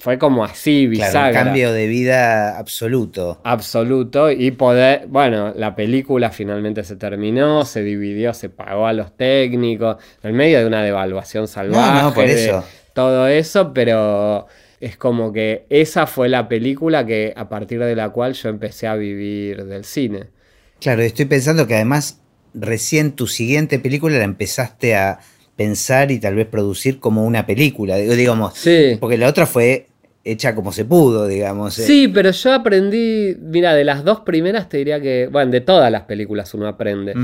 [0.00, 1.28] Fue como así, bisagra.
[1.28, 3.38] un cambio de vida absoluto.
[3.44, 4.30] Absoluto.
[4.30, 9.98] Y poder, bueno, la película finalmente se terminó, se dividió, se pagó a los técnicos,
[10.22, 12.02] en medio de una devaluación salvaje.
[12.02, 12.64] No, por eso.
[12.94, 14.48] todo eso, pero
[14.80, 18.86] es como que esa fue la película que a partir de la cual yo empecé
[18.86, 20.28] a vivir del cine.
[20.80, 22.20] Claro, estoy pensando que además
[22.54, 25.20] recién tu siguiente película la empezaste a
[25.54, 28.96] pensar y tal vez producir como una película, digamos, sí.
[28.98, 29.88] porque la otra fue
[30.24, 31.78] hecha como se pudo, digamos.
[31.78, 31.82] Eh.
[31.82, 35.92] Sí, pero yo aprendí, mira, de las dos primeras te diría que, bueno, de todas
[35.92, 37.14] las películas uno aprende,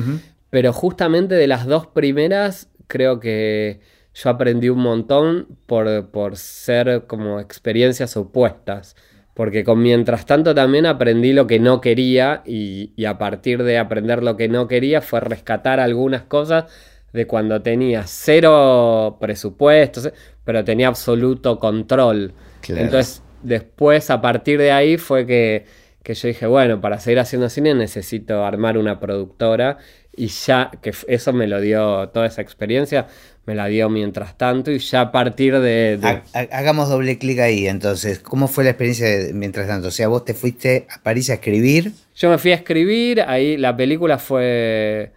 [0.51, 3.81] pero justamente de las dos primeras creo que
[4.17, 8.97] yo aprendí un montón por, ser como experiencias opuestas.
[9.35, 14.23] Porque con mientras tanto también aprendí lo que no quería y, a partir de aprender
[14.23, 16.65] lo que no quería fue rescatar algunas cosas
[17.13, 20.11] de cuando tenía cero presupuestos,
[20.45, 22.33] pero tenía absoluto control.
[22.67, 25.67] Entonces después a partir de ahí fue que,
[26.03, 29.77] que yo dije, bueno, para seguir haciendo cine necesito armar una productora
[30.17, 33.07] y ya que eso me lo dio toda esa experiencia
[33.47, 36.21] me la dio mientras tanto y ya a partir de...
[36.51, 39.89] Hagamos doble clic ahí, entonces, ¿cómo fue la experiencia mientras tanto?
[39.89, 41.93] O sea, vos te fuiste a París a escribir.
[42.17, 45.13] Yo me fui a escribir, ahí la película fue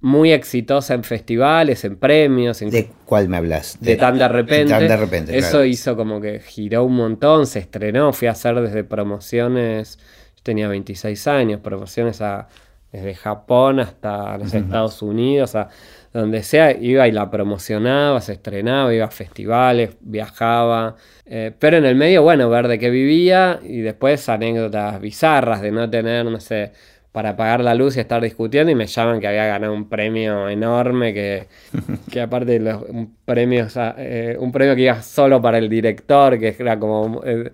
[0.00, 2.60] muy exitosa en festivales, en premios.
[2.60, 3.76] ¿De cuál me hablas?
[3.80, 4.72] De, tan de repente.
[4.72, 8.60] Tan de repente Eso hizo como que giró un montón, se estrenó, fui a hacer
[8.60, 9.98] desde promociones,
[10.36, 12.48] yo tenía 26 años, promociones a,
[12.92, 15.68] desde Japón hasta los Estados Unidos, a
[16.14, 20.94] donde sea, iba y la promocionaba, se estrenaba, iba a festivales, viajaba.
[21.26, 25.72] Eh, pero en el medio, bueno, ver de qué vivía y después anécdotas bizarras de
[25.72, 26.70] no tener, no sé,
[27.10, 30.48] para pagar la luz y estar discutiendo y me llaman que había ganado un premio
[30.48, 31.48] enorme que,
[32.10, 33.66] que aparte los un premio,
[33.98, 37.22] eh, un premio que iba solo para el director, que era como...
[37.24, 37.52] Eh,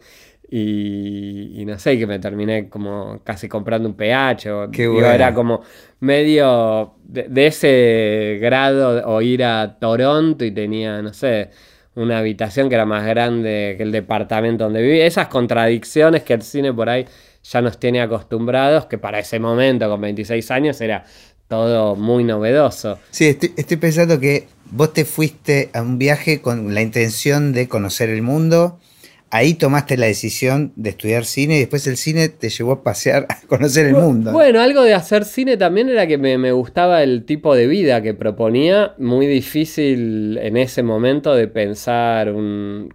[0.52, 4.50] y, no sé, que me terminé como casi comprando un PH.
[4.50, 5.62] O, Era como
[6.00, 11.50] medio de, ese grado o ir a Toronto y tenía, no sé,
[11.94, 15.06] una habitación que era más grande que el departamento donde vivía.
[15.06, 17.06] Esas contradicciones que el cine por ahí
[17.44, 21.04] ya nos tiene acostumbrados, que para ese momento, con 26 años, era
[21.46, 22.98] todo muy novedoso.
[23.10, 27.68] Sí, estoy, estoy pensando que vos te fuiste a un viaje con la intención de
[27.68, 28.80] conocer el mundo
[29.30, 33.26] ahí tomaste la decisión de estudiar cine y después el cine te llevó a pasear,
[33.28, 34.32] a conocer el mundo.
[34.32, 38.12] Bueno, algo de hacer cine también era que me, gustaba el tipo de vida que
[38.12, 42.34] proponía, muy difícil en ese momento de pensar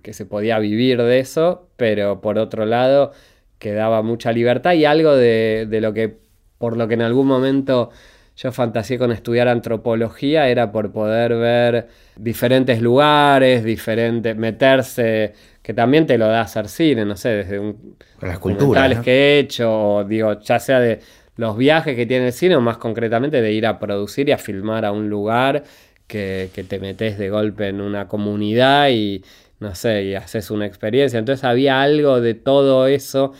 [0.01, 3.11] que se podía vivir de eso, pero por otro lado
[3.57, 6.17] que daba mucha libertad y algo de, de lo que,
[6.57, 7.91] por lo que en algún momento
[8.35, 15.33] yo fantaseé con estudiar antropología era por poder ver diferentes lugares, diferentes, meterse
[15.65, 19.39] que también te lo da hacer cine, no sé, desde un las culturas que he
[19.39, 20.99] hecho, o digo, ya sea de
[21.37, 24.37] los viajes que tiene el cine, o más concretamente de ir a producir y a
[24.37, 25.63] filmar a un lugar
[26.05, 29.23] que, te metes de golpe en una comunidad y
[29.59, 31.17] no sé, y haces una experiencia.
[31.17, 33.33] Entonces había algo de todo eso.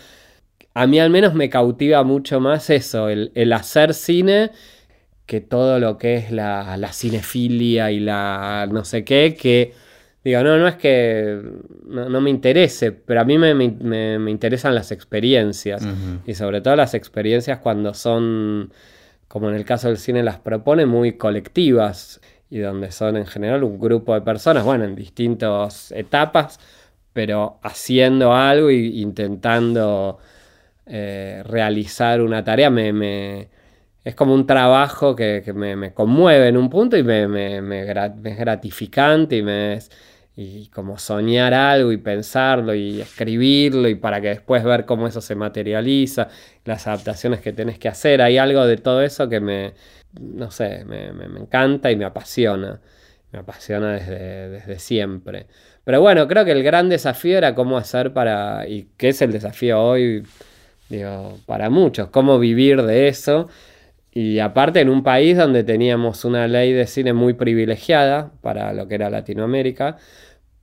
[0.74, 4.50] A mí al menos me cautiva mucho más eso, el, el hacer cine
[5.26, 9.85] que todo lo que es la, la cinefilia y la no sé qué, que
[10.30, 11.40] digo, no, no es que
[11.86, 15.86] no, me interese, pero a mí me, me, interesan las experiencias.
[16.26, 18.72] Y sobre todo las experiencias cuando son,
[19.28, 23.62] como en el caso del cine las propone, muy colectivas y donde son en general
[23.62, 26.58] un grupo de personas, bueno, en distintas etapas,
[27.12, 30.18] pero haciendo algo e intentando
[30.86, 33.48] eh, realizar una tarea, me,
[34.02, 37.24] es como un trabajo que, me, conmueve en un punto y me,
[37.58, 39.90] es gratificante y me es
[40.36, 45.22] y como soñar algo y pensarlo y escribirlo y para que después ver cómo eso
[45.22, 46.28] se materializa,
[46.64, 49.72] las adaptaciones que tenés que hacer, hay algo de todo eso que me,
[50.20, 51.06] no sé, me,
[51.40, 52.80] encanta y me apasiona,
[53.32, 55.46] me apasiona desde, desde siempre.
[55.84, 59.32] Pero bueno, creo que el gran desafío era cómo hacer para, y que es el
[59.32, 60.22] desafío hoy,
[60.90, 63.48] digo, para muchos, cómo vivir de eso.
[64.16, 68.88] Y aparte en un país donde teníamos una ley de cine muy privilegiada para lo
[68.88, 69.98] que era Latinoamérica,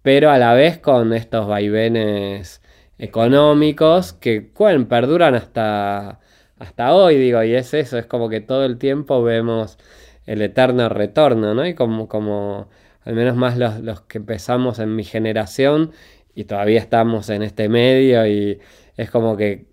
[0.02, 2.63] pero a la vez con estos vaivenes
[2.98, 6.20] económicos que bueno, perduran hasta,
[6.58, 9.78] hasta hoy, digo, y es eso, es como que todo el tiempo vemos
[10.26, 11.68] el eterno retorno, ¿no?
[11.68, 12.70] Y como, como
[13.04, 15.92] al menos más los, que empezamos en mi generación
[16.34, 18.60] y todavía estamos en este medio y
[18.98, 19.68] es como que,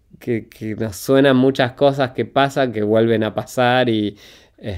[0.78, 4.16] nos suenan muchas cosas que pasan, que vuelven a pasar y...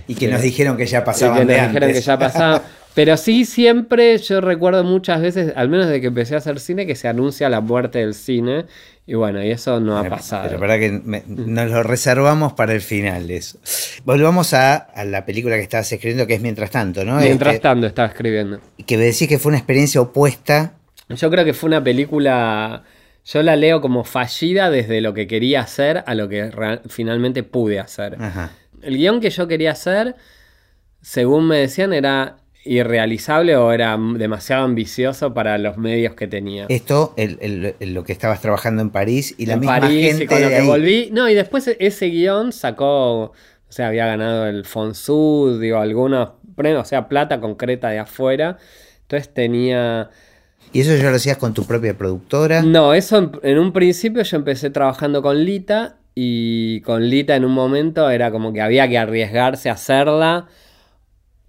[0.07, 1.37] y que nos este, dijeron que ya pasaban.
[1.37, 2.63] Y que nos dijeron que ya pasaban.
[2.95, 6.87] Pero sí, siempre yo recuerdo muchas veces, al menos de que empecé a hacer cine,
[6.87, 8.67] que se anuncia la muerte del cine.
[9.07, 10.45] Y bueno, y eso no ha pasado.
[10.49, 13.59] Pero verdad que nos lo reservamos para el final eso.
[14.05, 17.17] Volvamos a, la película que estabas escribiendo, que es Mientras tanto, ¿no?
[17.17, 18.61] Mientras este, tanto estaba escribiendo.
[18.87, 20.75] Que me decís que fue una experiencia opuesta.
[21.09, 22.83] Yo creo que fue una película.
[23.25, 26.51] Yo la leo como fallida desde lo que quería hacer a lo que
[26.89, 28.19] finalmente pude hacer.
[28.83, 30.17] El guion que yo quería hacer,
[31.01, 36.67] según me decían, era irrealizable o era demasiado ambicioso para los medios que tenía.
[36.69, 40.49] Esto, el, lo que estabas trabajando en París y la misma París, y con lo
[40.49, 41.11] que volví.
[41.13, 43.35] No, y después ese guion sacó, o
[43.69, 48.59] sea, había ganado el Fonsud, digo, algunos premios, o sea, plata concreta de afuera.
[49.03, 50.11] Entonces tenía...
[50.73, 52.63] ¿Y eso ya lo hacías con tu propia productora?
[52.63, 57.53] No, eso en, un principio yo empecé trabajando con Lita y con Lita en un
[57.53, 60.49] momento era como que había que arriesgarse a hacerla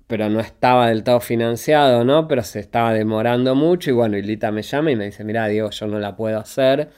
[0.08, 2.28] pero no estaba del todo financiado, ¿no?
[2.28, 5.72] Pero se estaba demorando mucho y bueno, Lita me llama y me dice, mira, Diego,
[5.72, 6.92] yo no la puedo hacer.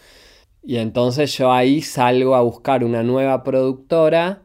[0.62, 4.42] Y entonces yo ahí salgo a buscar una nueva productora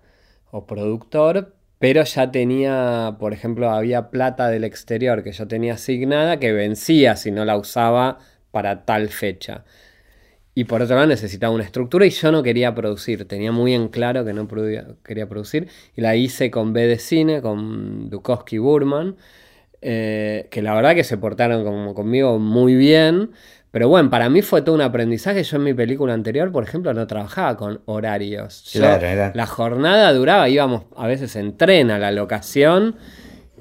[0.52, 6.38] o productor, pero ya tenía, por ejemplo, había plata del exterior que yo tenía asignada
[6.38, 8.18] que vencía si no la usaba
[8.52, 9.64] para tal fecha.
[10.54, 13.88] Y por otro lado necesitaba una estructura y yo no quería producir, tenía muy en
[13.88, 14.46] claro que no
[15.02, 15.68] quería producir.
[15.96, 19.16] Y la hice con B de Cine, con Dukowski Burman,
[19.80, 23.30] eh, que la verdad que se portaron como conmigo muy bien.
[23.70, 25.42] Pero bueno, para mí fue todo un aprendizaje.
[25.44, 28.74] Yo en mi película anterior, por ejemplo, no trabajaba con horarios.
[28.74, 32.96] La jornada duraba, íbamos a veces en tren a la locación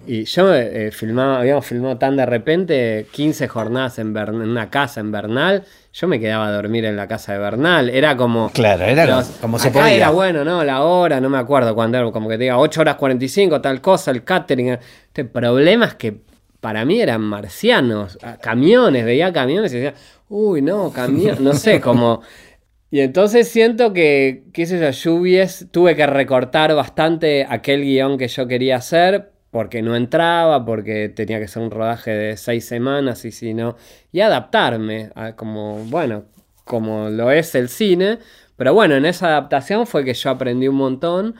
[0.07, 5.11] y yo eh, filmaba, habíamos filmado tan de repente 15 jornadas en, una casa en
[5.11, 5.63] Bernal.
[5.93, 7.91] Yo me quedaba a dormir en la casa de Bernal.
[7.91, 8.49] Era como.
[8.49, 9.93] Claro, era como se podía.
[9.93, 10.63] Era bueno, ¿no?
[10.63, 13.81] La hora, no me acuerdo cuándo era, como que te diga 8 horas 45, tal
[13.81, 14.69] cosa, el catering.
[14.69, 16.21] Este, problemas que
[16.59, 18.17] para mí eran marcianos.
[18.41, 19.93] Camiones, veía camiones y decía,
[20.29, 21.39] uy, no, camiones.
[21.39, 22.21] No sé, como.
[22.91, 28.47] Y entonces siento que, sé yo, lluvias, tuve que recortar bastante aquel guion que yo
[28.47, 33.31] quería hacer porque no entraba, porque tenía que ser un rodaje de seis semanas y
[33.31, 33.75] si no,
[34.11, 36.25] y adaptarme a como, bueno,
[36.65, 38.19] como lo es el cine,
[38.57, 41.35] pero bueno, en esa adaptación fue que yo aprendí un montón,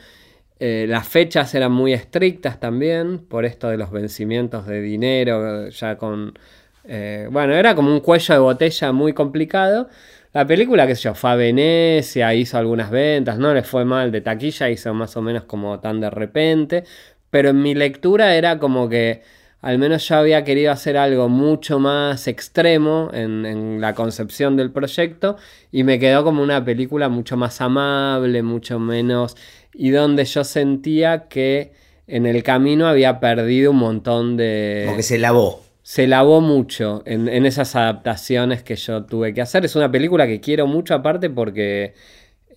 [0.60, 5.98] eh, las fechas eran muy estrictas también, por esto de los vencimientos de dinero, ya
[5.98, 6.38] con,
[6.84, 9.88] eh, bueno, era como un cuello de botella muy complicado.
[10.34, 14.12] La película, qué sé yo, fue a Venecia, hizo algunas ventas, no le fue mal
[14.12, 16.84] de taquilla, hizo más o menos como tan de repente,
[17.30, 19.24] pero en mi lectura era como que
[19.62, 25.38] al menos yo había querido hacer algo mucho más extremo en, la concepción del proyecto
[25.72, 29.36] y me quedó como una película mucho más amable, mucho menos...
[29.74, 31.74] y donde yo sentía que
[32.08, 34.84] en el camino había perdido un montón de...
[34.86, 35.62] Como que se lavó.
[35.84, 39.66] Se lavó mucho en, en esas adaptaciones que yo tuve que hacer.
[39.66, 41.94] Es una película que quiero mucho aparte porque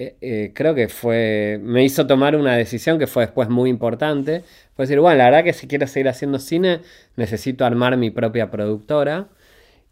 [0.03, 4.43] eh, eh, creo que fue, me hizo tomar una decisión que fue después muy importante.
[4.75, 6.81] Fue decir, bueno, la verdad que si quiero seguir haciendo cine,
[7.17, 9.29] necesito armar mi propia productora.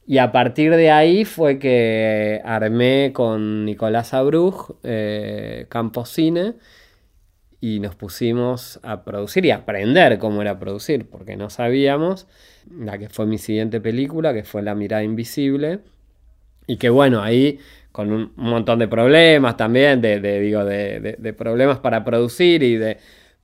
[0.06, 6.54] Y a partir de ahí fue que armé con Nicolás Abruj, eh, Campo Cine,
[7.60, 12.26] y nos pusimos a producir y a aprender cómo era producir, porque no sabíamos.
[12.76, 15.80] La que fue mi siguiente película, que fue La mirada invisible.
[16.66, 17.60] Y que bueno, ahí
[18.00, 22.96] con un montón de problemas también, de, digo, de, problemas para producir y de...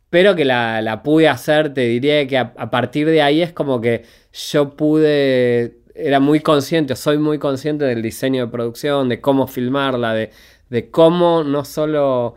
[0.08, 4.04] Pero que la, pude hacer, te diría que a, partir de ahí es como que
[4.32, 10.14] yo pude, era muy consciente, soy muy consciente del diseño de producción, de cómo filmarla,
[10.14, 10.30] de,
[10.70, 12.36] de cómo no solo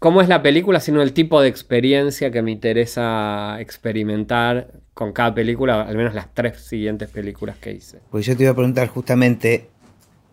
[0.00, 5.32] cómo es la película, sino el tipo de experiencia que me interesa experimentar con cada
[5.32, 8.00] película, al menos las tres siguientes películas que hice.
[8.10, 9.68] Pues yo te iba a preguntar justamente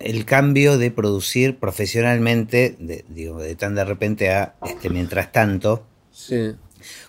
[0.03, 5.85] el cambio de producir profesionalmente, de, digo, de tan de repente a este mientras tanto.
[6.11, 6.55] Sí.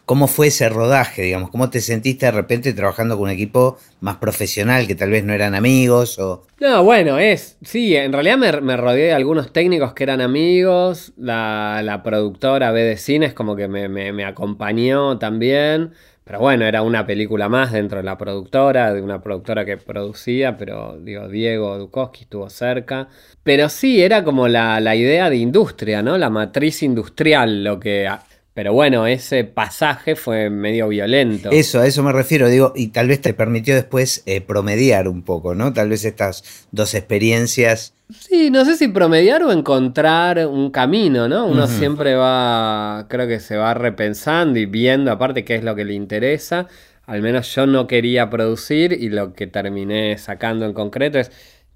[0.05, 1.51] ¿Cómo fue ese rodaje, digamos?
[1.51, 5.33] ¿Cómo te sentiste de repente trabajando con un equipo más profesional que tal vez no
[5.33, 6.19] eran amigos?
[6.19, 6.43] O...
[6.61, 12.03] No, bueno, es, sí, en realidad me, rodeé de algunos técnicos que eran amigos, la,
[12.05, 15.93] productora B de Cines como que me, acompañó también,
[16.25, 20.57] pero bueno, era una película más dentro de la productora, de una productora que producía,
[20.57, 23.09] pero digo, Diego Dukowski estuvo cerca.
[23.43, 26.17] Pero sí, era como la, la idea de industria, ¿no?
[26.17, 28.09] La matriz industrial, lo que
[28.55, 31.51] pero bueno, ese pasaje fue medio violento.
[31.51, 35.23] Eso, a eso me refiero, digo, y tal vez te permitió después eh, promediar un
[35.23, 35.73] poco, ¿no?
[35.73, 37.95] Tal vez estas dos experiencias.
[38.17, 41.47] Sí, no sé si promediar o encontrar un camino, ¿no?
[41.47, 45.85] Uno siempre va, creo que se va repensando y viendo aparte qué es lo que
[45.85, 46.69] le interesa.
[47.07, 51.33] Al menos yo no quería producir y lo que terminé sacando en concreto es,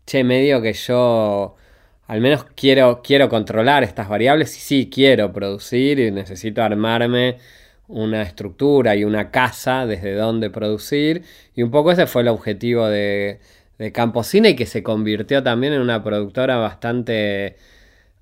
[0.06, 1.56] che, medio que yo
[2.08, 7.36] al menos quiero, quiero controlar estas variables y sí quiero producir y necesito armarme
[7.86, 11.22] una estructura y una casa desde donde producir.
[11.54, 13.40] Y un poco ese fue el objetivo de,
[13.78, 13.92] de
[14.48, 17.56] y que se convirtió también en una productora bastante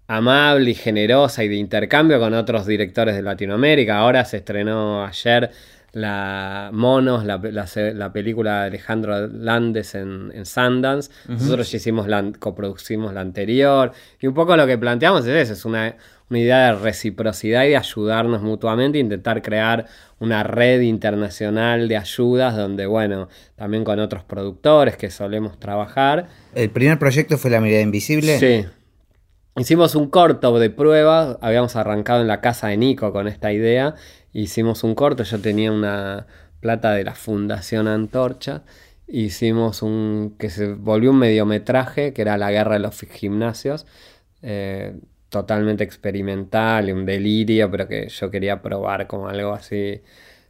[0.08, 3.98] amable y generosa y de intercambio con otros directores de Latinoamérica.
[3.98, 5.50] Ahora se estrenó ayer
[5.96, 11.10] la Monos, la, película de Alejandro Landes en, en Sundance.
[11.26, 13.92] Nosotros ya hicimos la, coproducimos la anterior.
[14.20, 15.96] Y un poco lo que planteamos es eso, es una,
[16.28, 19.86] idea de reciprocidad y de ayudarnos mutuamente, intentar crear
[20.18, 26.26] una red internacional de ayudas donde, bueno, también con otros productores que solemos trabajar.
[26.54, 28.38] ¿El primer proyecto fue La Mirada Invisible?
[28.38, 28.66] Sí.
[29.58, 33.94] Hicimos un corto de prueba, habíamos arrancado en la casa de Nico con esta idea
[34.42, 36.26] hicimos un corto, yo tenía una
[36.60, 38.62] plata de la Fundación Antorcha,
[39.08, 43.86] hicimos un que se volvió un mediometraje, que era La Guerra de los Gimnasios,
[44.42, 44.94] eh,
[45.30, 50.02] totalmente experimental, un delirio, pero que yo quería probar como algo así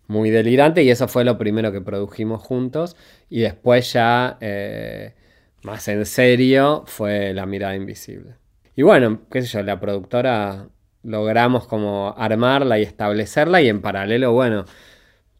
[0.09, 2.96] muy delirante y eso fue lo primero que produjimos juntos
[3.29, 5.14] y después ya eh,
[5.62, 8.35] más en serio fue La mirada invisible.
[8.75, 10.68] Y bueno, qué sé yo, la productora
[11.07, 14.64] logramos como armarla y establecerla y en paralelo, bueno,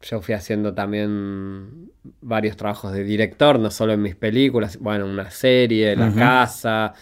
[0.01, 5.29] yo fui haciendo también varios trabajos de director, no solo en mis películas, bueno, una
[5.29, 6.93] serie, La Casa,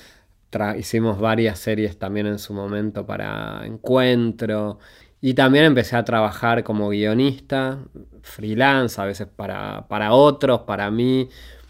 [0.77, 4.79] hicimos varias series también en su momento para Encuentro.
[5.21, 7.79] Y también empecé a trabajar como guionista,
[8.21, 11.29] freelance, a veces para, para otros, para mí,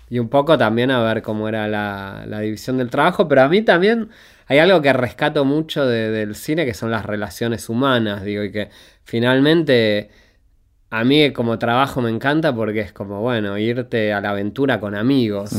[0.10, 3.50] y un poco también a ver cómo era la, la división del trabajo, pero a
[3.50, 4.10] mí también
[4.48, 8.70] hay algo que rescato mucho del cine que son las relaciones humanas, digo, y que
[9.04, 10.10] finalmente
[10.92, 14.96] a mí como trabajo me encanta porque es como, bueno, irte a la aventura con
[14.96, 15.52] amigos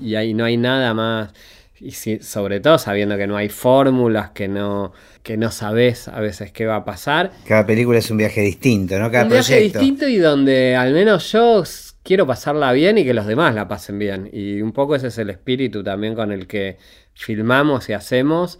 [0.00, 1.32] y, ahí no hay nada más.
[1.80, 4.92] Y sobre todo sabiendo que no hay fórmulas, que no,
[5.24, 7.32] que no sabes a veces qué va a pasar.
[7.46, 9.10] Cada película es un viaje distinto, ¿no?
[9.10, 11.64] Cada un viaje distinto y donde al menos yo
[12.04, 14.30] quiero pasarla bien y que los demás la pasen bien.
[14.32, 16.76] Y un poco ese es el espíritu también con el que
[17.14, 18.58] filmamos y hacemos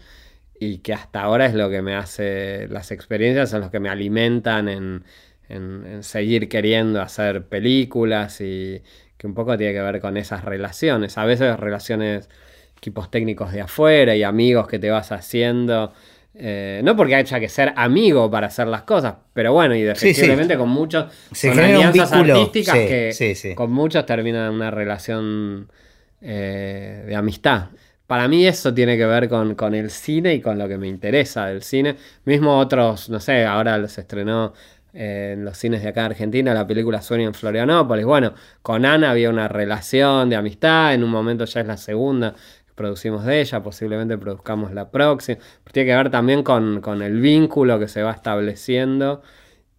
[0.59, 3.89] y que hasta ahora es lo que me hace, las experiencias son los que me
[3.89, 5.03] alimentan en,
[6.01, 8.81] seguir queriendo hacer películas y
[9.17, 12.27] que un poco tiene que ver con esas relaciones, a veces relaciones,
[12.75, 15.93] equipos técnicos de afuera y amigos que te vas haciendo.
[16.35, 20.57] Eh, no porque haya que ser amigo para hacer las cosas, pero bueno, y definitivamente
[20.57, 21.05] con muchos,
[21.39, 25.71] con alianzas artísticas que con muchos terminan una relación
[26.19, 27.67] eh, de amistad.
[28.07, 31.45] Para mí eso tiene que ver con, el cine y con lo que me interesa
[31.47, 31.95] del cine.
[32.25, 34.53] Mismo otros, no sé, ahora se estrenó
[34.93, 38.05] eh, en los cines de acá de Argentina la película Sueño en Florianópolis.
[38.05, 42.33] Bueno, con Ana había una relación de amistad, en un momento ya es la segunda
[42.67, 45.39] que producimos de ella, posiblemente produzcamos la próxima.
[45.71, 49.21] Tiene que ver también con, el vínculo que se va estableciendo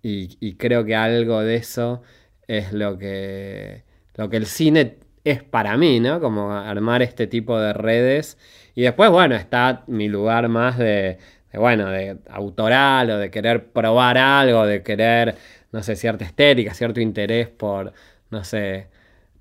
[0.02, 2.02] y, y, creo que algo de eso
[2.48, 3.84] es lo que,
[4.16, 6.20] lo que el cine es para mí, ¿no?
[6.20, 8.38] Como armar este tipo de redes.
[8.74, 11.18] Y después, bueno, está mi lugar más de,
[11.54, 15.36] bueno, de autoral o de querer probar algo, de querer,
[15.72, 17.92] no sé, cierta estética, cierto interés por,
[18.30, 18.88] no sé,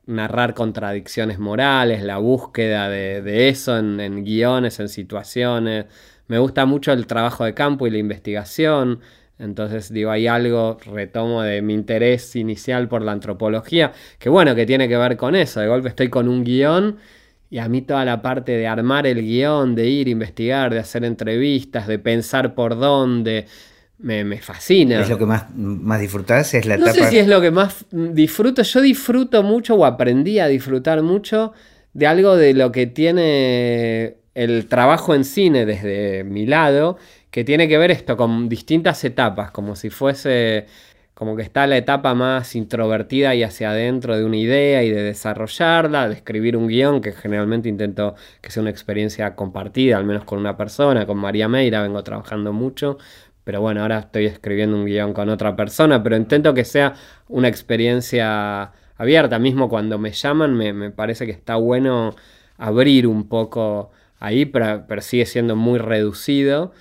[0.05, 5.85] narrar contradicciones morales, la búsqueda de, eso en, guiones, en situaciones.
[6.27, 9.01] Me gusta mucho el trabajo de campo y la investigación.
[9.39, 14.65] Entonces, digo, hay algo, retomo de mi interés inicial por la antropología, que bueno, que
[14.65, 15.59] tiene que ver con eso.
[15.59, 16.97] De golpe estoy con un guion
[17.49, 21.03] y a mí toda la parte de armar el guion, de ir, investigar, de hacer
[21.03, 23.47] entrevistas, de pensar por dónde,
[23.99, 25.01] me, fascina.
[25.01, 26.53] ¿Es lo que más, más disfrutás?
[26.53, 28.61] ¿Es la no sé si es lo que más disfruto.
[28.61, 31.53] Yo disfruto mucho o aprendí a disfrutar mucho
[31.93, 36.97] de algo de lo que tiene el trabajo en cine desde mi lado,
[37.33, 40.67] que tiene que ver esto con distintas etapas, como si fuese
[41.15, 45.01] como que está la etapa más introvertida y hacia adentro de una idea y de
[45.01, 50.25] desarrollarla, de escribir un guion, que generalmente intento que sea una experiencia compartida, al menos
[50.25, 52.99] con una persona, con María Meira vengo trabajando mucho,
[53.43, 56.93] pero bueno, ahora estoy escribiendo un guion con otra persona, pero intento que sea
[57.29, 59.39] una experiencia abierta.
[59.39, 62.15] Mismo cuando me llaman, me, parece que está bueno
[62.59, 66.73] abrir un poco ahí, pero, sigue siendo muy reducido.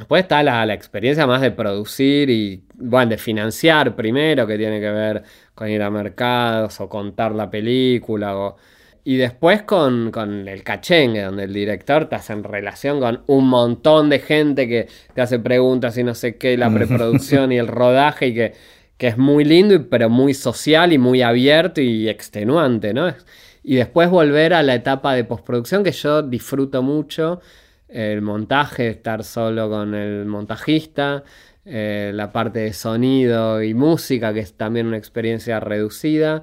[0.00, 4.80] Después está la, la, experiencia más de producir y, bueno, de financiar primero, que tiene
[4.80, 5.22] que ver
[5.54, 8.56] con ir a mercados o contar la película o
[9.04, 10.12] y después con,
[10.46, 14.88] el cachengue, donde el director te hace en relación con un montón de gente que
[15.14, 18.52] te hace preguntas y no sé qué, la preproducción y el rodaje, y que,
[18.98, 23.12] que es muy lindo, pero muy social y muy abierto y extenuante, ¿no?
[23.62, 27.40] Y después volver a la etapa de postproducción que yo disfruto mucho,
[27.92, 31.24] el montaje, estar solo con el montajista,
[31.64, 36.42] eh, la parte de sonido y música, que es también una experiencia reducida.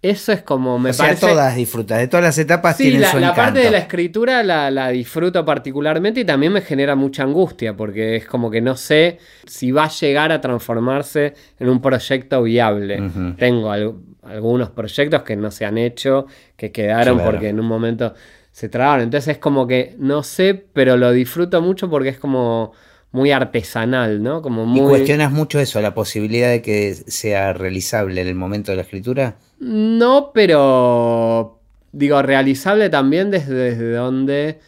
[0.00, 3.36] Eso es como me o sea, todas disfrutas, de todas las etapas sí, la, la
[3.36, 8.26] parte de la escritura la, disfruto particularmente y también me genera mucha angustia porque es
[8.26, 13.00] como que no sé si va a llegar a transformarse en un proyecto viable.
[13.38, 18.12] Tengo algunos proyectos que no se han hecho, que quedaron porque en un momento
[18.52, 19.04] se trabaron.
[19.04, 22.72] Entonces es como que no sé, pero lo disfruto mucho porque es como
[23.10, 24.40] muy artesanal, ¿no?
[24.40, 24.80] Como muy...
[24.80, 28.82] ¿Y cuestionas mucho eso, la posibilidad de que sea realizable en el momento de la
[28.82, 29.36] escritura?
[29.58, 31.60] No, pero
[31.92, 34.60] digo, realizable también desde, donde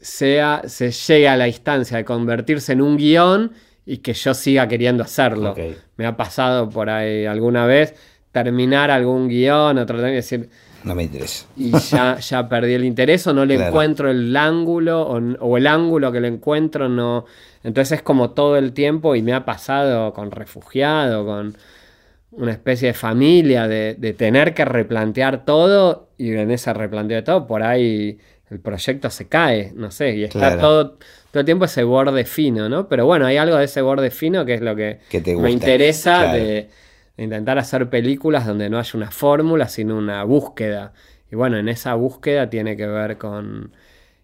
[0.00, 3.52] sea, se llegue a la instancia de convertirse en un guion
[3.84, 5.54] y que yo siga queriendo hacerlo.
[5.96, 7.94] Me ha pasado por ahí alguna vez
[8.30, 10.48] terminar algún guion, otro y decir...
[10.84, 11.46] No me interesa.
[11.56, 15.66] Y ya, ya perdí el interés o no le encuentro el ángulo o, o, el
[15.66, 17.24] ángulo que le encuentro no...
[17.64, 21.56] Entonces es como todo el tiempo y me ha pasado con refugiado, con
[22.32, 27.46] una especie de familia, de, tener que replantear todo y en ese replanteo de todo,
[27.46, 28.18] por ahí
[28.50, 30.98] el proyecto se cae, no sé, y está todo,
[31.30, 32.88] todo el tiempo ese borde fino, ¿no?
[32.88, 35.00] Pero bueno, hay algo de ese borde fino que es lo que,
[35.38, 36.68] me interesa de,
[37.16, 40.92] intentar hacer películas donde no haya una fórmula, sino una búsqueda.
[41.30, 43.72] Y bueno, en esa búsqueda tiene que ver con...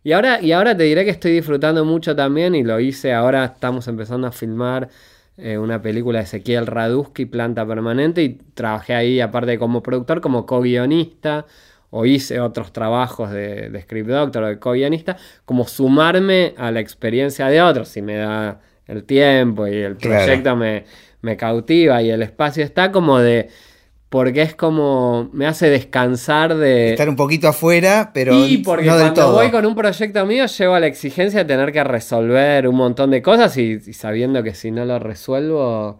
[0.04, 3.44] Y ahora, y ahora te diré que estoy disfrutando mucho también y lo hice, ahora
[3.44, 4.88] estamos empezando a filmar
[5.36, 10.46] eh, una película de Ezequiel Radusky, Planta Permanente, y trabajé ahí, aparte como productor, como
[10.46, 11.46] co-guionista,
[11.90, 17.46] o hice otros trabajos de, script doctor o de co-guionista, como sumarme a la experiencia
[17.46, 20.84] de otros, si me da el tiempo y el proyecto me,
[21.22, 23.48] me cautiva y el espacio está como de
[24.08, 29.32] porque es como me hace descansar de estar un poquito afuera, pero y porque cuando
[29.32, 33.10] voy con un proyecto mío llevo a la exigencia de tener que resolver un montón
[33.10, 35.98] de cosas y, sabiendo que si no lo resuelvo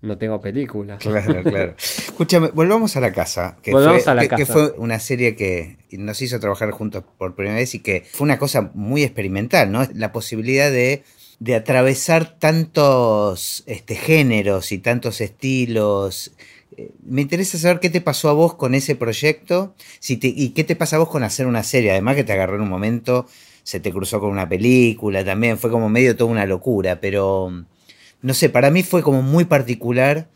[0.00, 0.96] no tengo película.
[0.96, 1.74] Claro, claro.
[1.78, 3.56] Escúchame, volvamos a la casa.
[3.62, 4.36] Que volvamos fue, a la casa.
[4.36, 8.24] que fue una serie que nos hizo trabajar juntos por primera vez y que fue
[8.24, 9.86] una cosa muy experimental, ¿no?
[9.94, 11.04] La posibilidad de
[11.38, 16.32] de atravesar tantos este, géneros y tantos estilos
[17.04, 20.76] me interesa saber qué te pasó a vos con ese proyecto si y qué te
[20.76, 21.90] pasa a vos con hacer una serie.
[21.90, 23.26] Además que te agarró en un momento,
[23.62, 27.64] se te cruzó con una película también, fue como medio toda una locura, pero
[28.22, 30.28] no sé, para mí fue como muy particular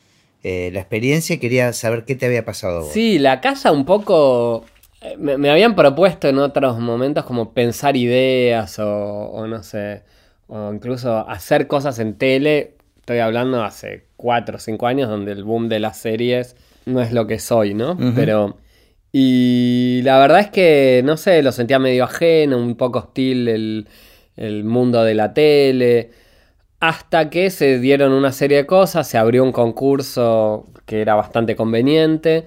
[0.42, 2.92] eh, la experiencia y quería saber qué te había pasado a vos.
[2.92, 4.64] Sí, la casa un poco...
[5.02, 10.02] Eh, me, habían propuesto en otros momentos como pensar ideas o no sé,
[10.48, 12.76] o incluso hacer cosas en tele
[13.06, 17.12] Estoy hablando hace 4 o 5 años donde el boom de las series no es
[17.12, 17.96] lo que soy, ¿no?
[18.16, 18.56] Pero...
[19.12, 23.88] Y la verdad es que, no sé, lo sentía medio ajeno, un poco hostil el,
[24.36, 26.10] el mundo de la tele.
[26.80, 31.54] Hasta que se dieron una serie de cosas, se abrió un concurso que era bastante
[31.54, 32.46] conveniente.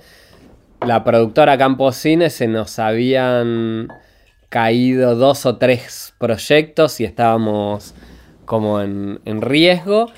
[0.86, 3.88] La productora Campos Cine se nos habían
[4.50, 7.94] caído dos o tres proyectos y estábamos
[8.46, 10.12] como en, en riesgo.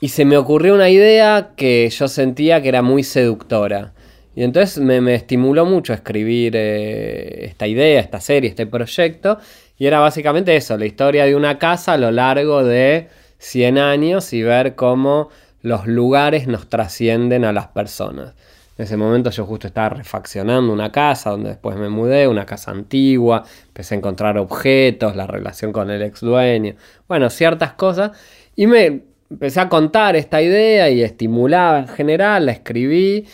[0.00, 3.92] Y se me ocurrió una idea que yo sentía que era muy seductora.
[4.38, 9.38] Y entonces me, estimuló mucho escribir eh, esta idea, esta serie, este proyecto.
[9.76, 14.32] Y era básicamente eso, la historia de una casa a lo largo de 100 años
[14.32, 15.28] y ver cómo
[15.60, 18.34] los lugares nos trascienden a las personas.
[18.78, 22.70] En ese momento yo justo estaba refaccionando una casa donde después me mudé, una casa
[22.70, 26.76] antigua, empecé a encontrar objetos, la relación con el ex dueño,
[27.08, 28.12] bueno, ciertas cosas.
[28.54, 33.26] Y me empecé a contar esta idea y estimulaba en general, la escribí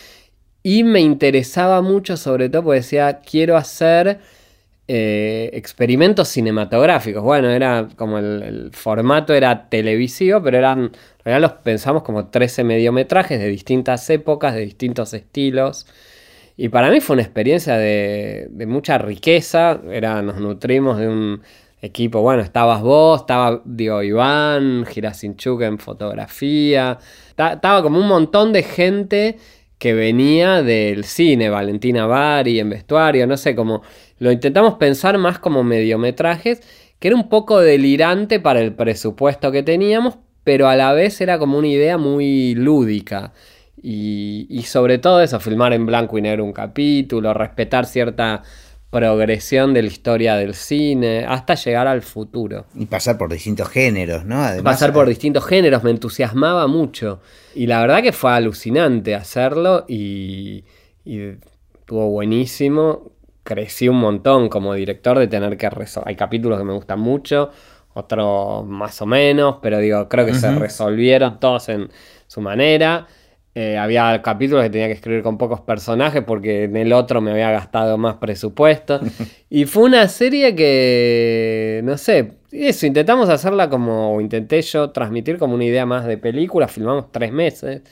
[0.63, 4.21] y me interesaba mucho, sobre todo porque decía, quiero hacer
[4.87, 7.23] eh, experimentos cinematográficos.
[7.23, 10.91] Bueno, era como el, formato era televisivo, pero eran, en
[11.23, 15.87] realidad los pensamos como 13 mediometrajes de distintas épocas, de distintos estilos.
[16.55, 19.81] Y para mí fue una experiencia de, mucha riqueza.
[19.89, 21.41] Era, nos nutrimos de un
[21.81, 26.99] equipo, bueno, estabas vos, estaba Dio Iván, Girasinchuk en fotografía.
[27.29, 29.37] Estaba como un montón de gente
[29.77, 33.81] que venía del cine, Valentina Bari en vestuario, no sé, como
[34.19, 36.61] lo intentamos pensar más como mediometrajes,
[36.99, 41.39] que era un poco delirante para el presupuesto que teníamos, pero a la vez era
[41.39, 43.33] como una idea muy lúdica.
[43.81, 48.41] Y, y sobre todo eso, filmar en blanco y negro un capítulo, respetar cierta
[48.95, 52.65] progresión de la historia del cine hasta llegar al futuro.
[52.73, 54.37] Y pasar por distintos géneros, ¿no?
[54.37, 57.19] Además, pasar por eh, distintos géneros, me entusiasmaba mucho.
[57.55, 60.63] Y la verdad que fue alucinante hacerlo y,
[61.03, 61.19] y
[61.77, 63.11] estuvo buenísimo.
[63.45, 66.09] Crecí un montón como director de tener que resolver.
[66.09, 67.51] Hay capítulos que me gustan mucho,
[67.93, 71.89] otros más o menos, pero digo, creo que se resolvieron todos en
[72.25, 73.05] su manera.
[73.53, 77.29] Eh, había capítulos que tenía que escribir con pocos personajes porque en el otro me
[77.31, 78.99] había gastado más presupuesto.
[79.49, 85.53] y fue una serie que, no sé, eso, intentamos hacerla como, intenté yo transmitir como
[85.53, 87.83] una idea más de película, filmamos tres meses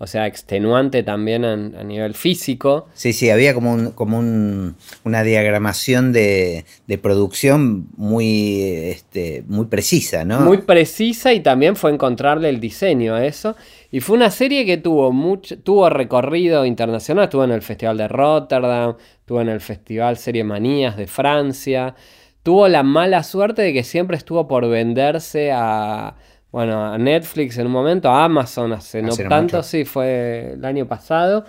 [0.00, 2.86] o sea, extenuante también a, nivel físico.
[2.94, 6.64] Sí, sí, había como, un, como una diagramación de,
[7.02, 10.40] producción muy, este, muy precisa, ¿no?
[10.40, 13.56] Muy precisa y también fue encontrarle el diseño a eso.
[13.90, 18.06] Y fue una serie que tuvo, mucho, tuvo recorrido internacional, estuvo en el Festival de
[18.06, 21.96] Rotterdam, estuvo en el Festival Serie Manías de Francia,
[22.44, 26.14] tuvo la mala suerte de que siempre estuvo por venderse a
[26.50, 30.86] bueno, a Netflix en un momento, a Amazon hace, no tanto, sí, fue el año
[30.86, 31.44] pasado.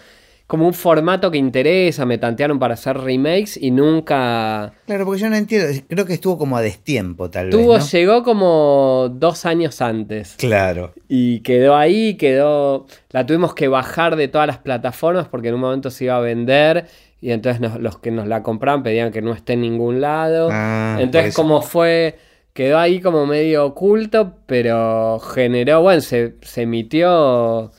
[0.45, 4.73] Como un formato que interesa, me tantearon para hacer remakes y nunca.
[4.87, 7.91] Claro, porque yo no entiendo, creo que estuvo como a destiempo, tal Tuvo, vez.
[7.91, 10.33] Llegó como dos años antes.
[10.39, 10.93] Claro.
[11.07, 12.87] Y quedó ahí, quedó.
[13.11, 16.19] La tuvimos que bajar de todas las plataformas porque en un momento se iba a
[16.19, 16.87] vender
[17.21, 20.49] y entonces los que nos la compraban pedían que no esté en ningún lado.
[20.51, 22.17] Ah, entonces, como fue
[22.59, 27.71] quedó ahí como medio oculto, pero generó, bueno, se, emitió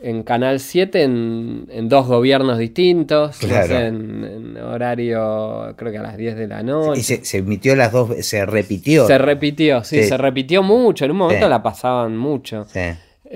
[0.00, 6.46] en Canal 7 en, dos gobiernos distintos, en, horario creo que a las 10 de
[6.46, 7.00] la noche.
[7.00, 9.04] Y se, emitió las dos, se repitió.
[9.04, 12.68] Se repitió, sí, se repitió mucho, en un momento la pasaban mucho.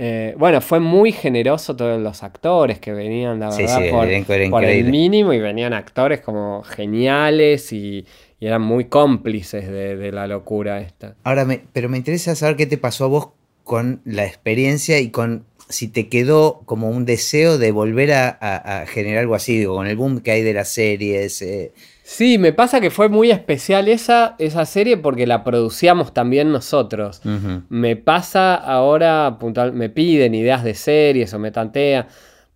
[0.01, 4.85] Eh, bueno, fue muy generoso todos los actores que venían, la verdad, por, por el
[4.85, 8.07] mínimo y venían actores como geniales y
[8.41, 11.17] y eran muy cómplices de, la locura esta.
[11.25, 13.29] Ahora, me, pero me interesa saber qué te pasó a vos
[13.65, 19.21] con la experiencia y con si te quedó como un deseo de volver a, generar
[19.21, 21.43] algo así, digo, con el boom que hay de las series.
[21.43, 21.73] Eh.
[22.03, 27.21] Sí, me pasa que fue muy especial esa, esa serie porque la producíamos también nosotros.
[27.69, 32.07] Me pasa ahora, puntual, me piden ideas de series o me tantean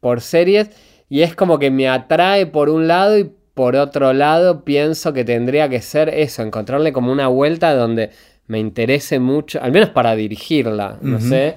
[0.00, 0.70] por series
[1.10, 5.24] y es como que me atrae por un lado y por otro lado, pienso que
[5.24, 8.10] tendría que ser eso, encontrarle como una vuelta donde
[8.46, 11.56] me interese mucho, al menos para dirigirla, no sé.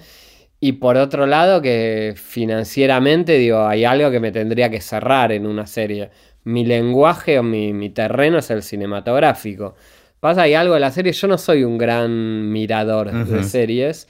[0.59, 5.45] Y por otro lado, que financieramente, digo, hay algo que me tendría que cerrar en
[5.45, 6.09] una serie.
[6.43, 9.75] Mi lenguaje o mi, terreno es el cinematográfico.
[10.19, 14.07] Pasa, hay algo de la serie, yo no soy un gran mirador de series,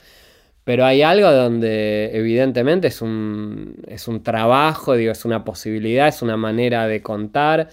[0.66, 6.24] pero hay algo donde evidentemente es un, es un trabajo, digo, es una posibilidad, es
[6.24, 7.70] una manera de contar.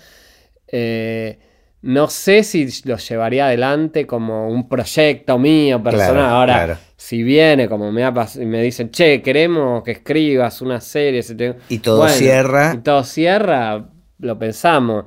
[0.69, 1.39] Eh,
[1.81, 6.27] no sé si lo llevaría adelante como un proyecto mío personal.
[6.27, 8.09] Ahora, si viene, como me,
[8.41, 11.23] me dicen, che, queremos que escribas una serie.
[11.71, 12.75] Y todo cierra.
[12.75, 13.89] Y todo cierra,
[14.19, 15.07] lo pensamos.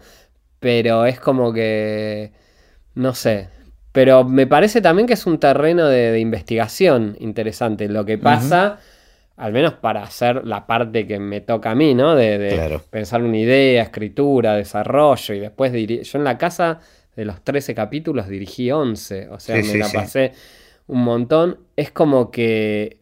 [0.59, 2.31] Pero es como que,
[2.95, 3.49] no sé,
[3.95, 7.87] pero me parece también que es un terreno de, investigación interesante.
[7.87, 8.77] Lo que pasa,
[9.37, 12.13] al menos para hacer la parte que me toca a mí, ¿no?
[12.13, 16.81] De, pensar una idea, escritura, desarrollo y después Yo en la casa
[17.15, 20.33] de los 13 capítulos dirigí 11, o sea, me la pasé
[20.87, 21.59] un montón.
[21.77, 22.99] Es como que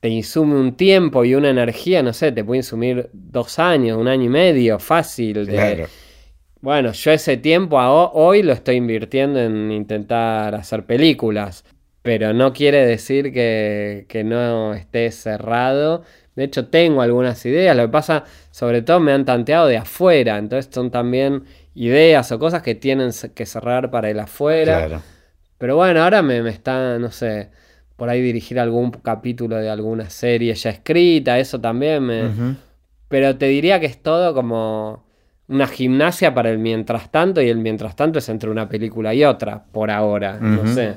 [0.00, 4.08] te insume un tiempo y una energía, no sé, te puede insumir dos años, un
[4.08, 5.46] año y medio, fácil.
[6.60, 11.64] Bueno, yo ese tiempo hoy lo estoy invirtiendo en intentar hacer películas,
[12.02, 16.02] pero no quiere decir que, que no esté cerrado.
[16.36, 20.36] De hecho, tengo algunas ideas, lo que pasa, sobre todo me han tanteado de afuera,
[20.38, 21.44] entonces son también
[21.74, 25.02] ideas o cosas que tienen que cerrar para el afuera.
[25.56, 27.50] Pero bueno, ahora me, me está, no sé,
[27.96, 32.56] por ahí dirigir algún capítulo de alguna serie ya escrita, eso también me...
[33.08, 35.04] Pero te diría que es todo como
[35.50, 39.24] una gimnasia para el mientras tanto y el mientras tanto es entre una película y
[39.24, 40.94] otra, por ahora, no sé.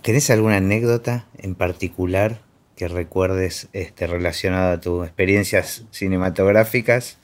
[0.00, 2.38] ¿Tenés alguna anécdota en particular
[2.74, 7.18] que recuerdes este, relacionada a tus experiencias cinematográficas?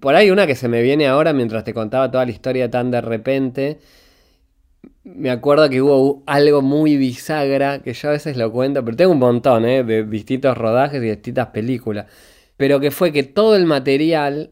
[0.00, 2.90] Por ahí una que se me viene ahora mientras te contaba toda la historia tan
[2.90, 3.78] de repente
[5.04, 9.12] me acuerdo que hubo algo muy bisagra, que yo a veces lo cuento, pero tengo
[9.12, 9.82] un montón ¿eh?
[9.82, 12.06] de distintos rodajes y distintas películas.
[12.58, 14.50] Pero que fue que todo el material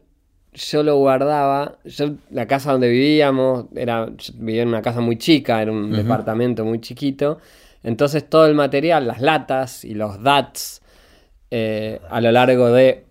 [0.57, 1.77] yo lo guardaba.
[1.85, 6.65] Yo, la casa donde vivíamos, era, vivía en una casa muy chica, era un departamento
[6.65, 7.37] muy chiquito.
[7.83, 10.81] Entonces todo el material, las latas y los DATs,
[11.51, 13.05] eh, a lo largo de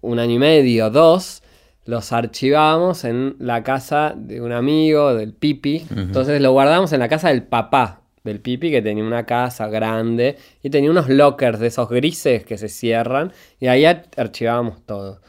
[0.00, 1.42] un año y medio, dos,
[1.84, 5.86] los archivábamos en la casa de un amigo, del Pipi.
[5.94, 10.36] Entonces lo guardamos en la casa del papá del Pipi, que tenía una casa grande
[10.62, 15.20] y tenía unos lockers de esos grises que se cierran y ahí archivábamos todo.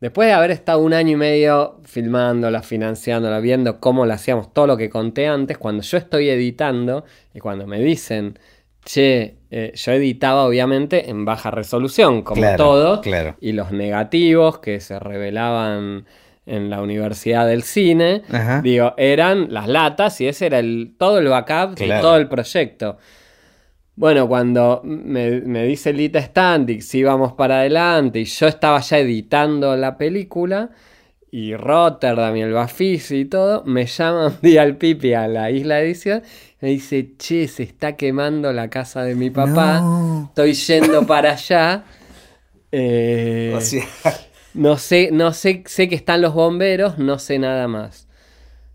[0.00, 4.68] Después de haber estado un año y medio filmándola, financiándola, viendo cómo la hacíamos, todo
[4.68, 8.38] lo que conté antes, cuando yo estoy editando y cuando me dicen,
[8.84, 13.00] che, eh, yo editaba obviamente en baja resolución, como todo,
[13.40, 16.06] y los negativos que se revelaban
[16.46, 18.22] en la Universidad del Cine,
[18.62, 22.98] digo, eran las latas y ese era el, todo el backup de todo el proyecto.
[23.98, 29.76] Bueno, cuando me, dice Lita Standing si íbamos para adelante y yo estaba ya editando
[29.76, 30.70] la película,
[31.32, 35.50] y Rotterdam y el Bafisi y todo, me llaman un día al Pipi a la
[35.50, 36.22] isla de edición
[36.60, 39.82] me dice, che, se está quemando la casa de mi papá,
[40.28, 41.84] estoy yendo para allá.
[42.70, 43.58] Eh,
[44.54, 48.06] no sé, no sé, sé que están los bomberos, no sé nada más.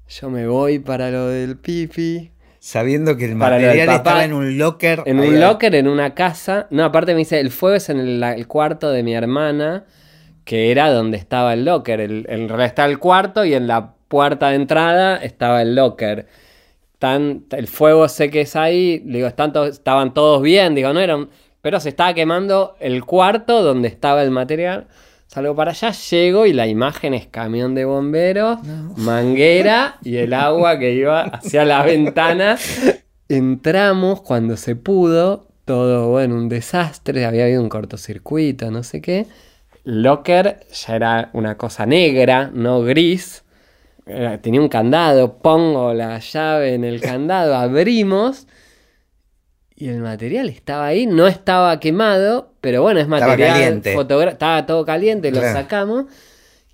[0.10, 2.33] Yo me voy para lo del pipi.
[2.66, 5.04] Sabiendo que el material estaba en un locker.
[5.06, 6.68] En un locker, en una casa.
[6.70, 9.84] No, aparte me dice, el fuego es en el, cuarto de mi hermana,
[10.46, 12.00] que era donde estaba el locker.
[12.00, 16.28] El, en realidad está el cuarto y en la puerta de entrada estaba el locker
[17.04, 21.30] el fuego sé que es ahí, digo, estaban todos bien, digo, no eran,
[21.62, 24.88] pero se estaba quemando el cuarto donde estaba el material.
[25.34, 28.60] Salgo para allá, llego y la imagen es camión de bomberos,
[28.98, 32.56] manguera y el agua que iba hacia la ventana.
[33.28, 39.26] Entramos cuando se pudo, todo bueno, un desastre, había habido un cortocircuito, no sé qué.
[39.86, 43.44] Locker ya era una cosa negra, no gris
[44.44, 48.46] tenía un candado, pongo la llave en el candado, abrimos
[49.84, 54.86] y el material estaba ahí, no estaba quemado, pero bueno, es material estaba, estaba todo
[54.86, 56.06] caliente, lo sacamos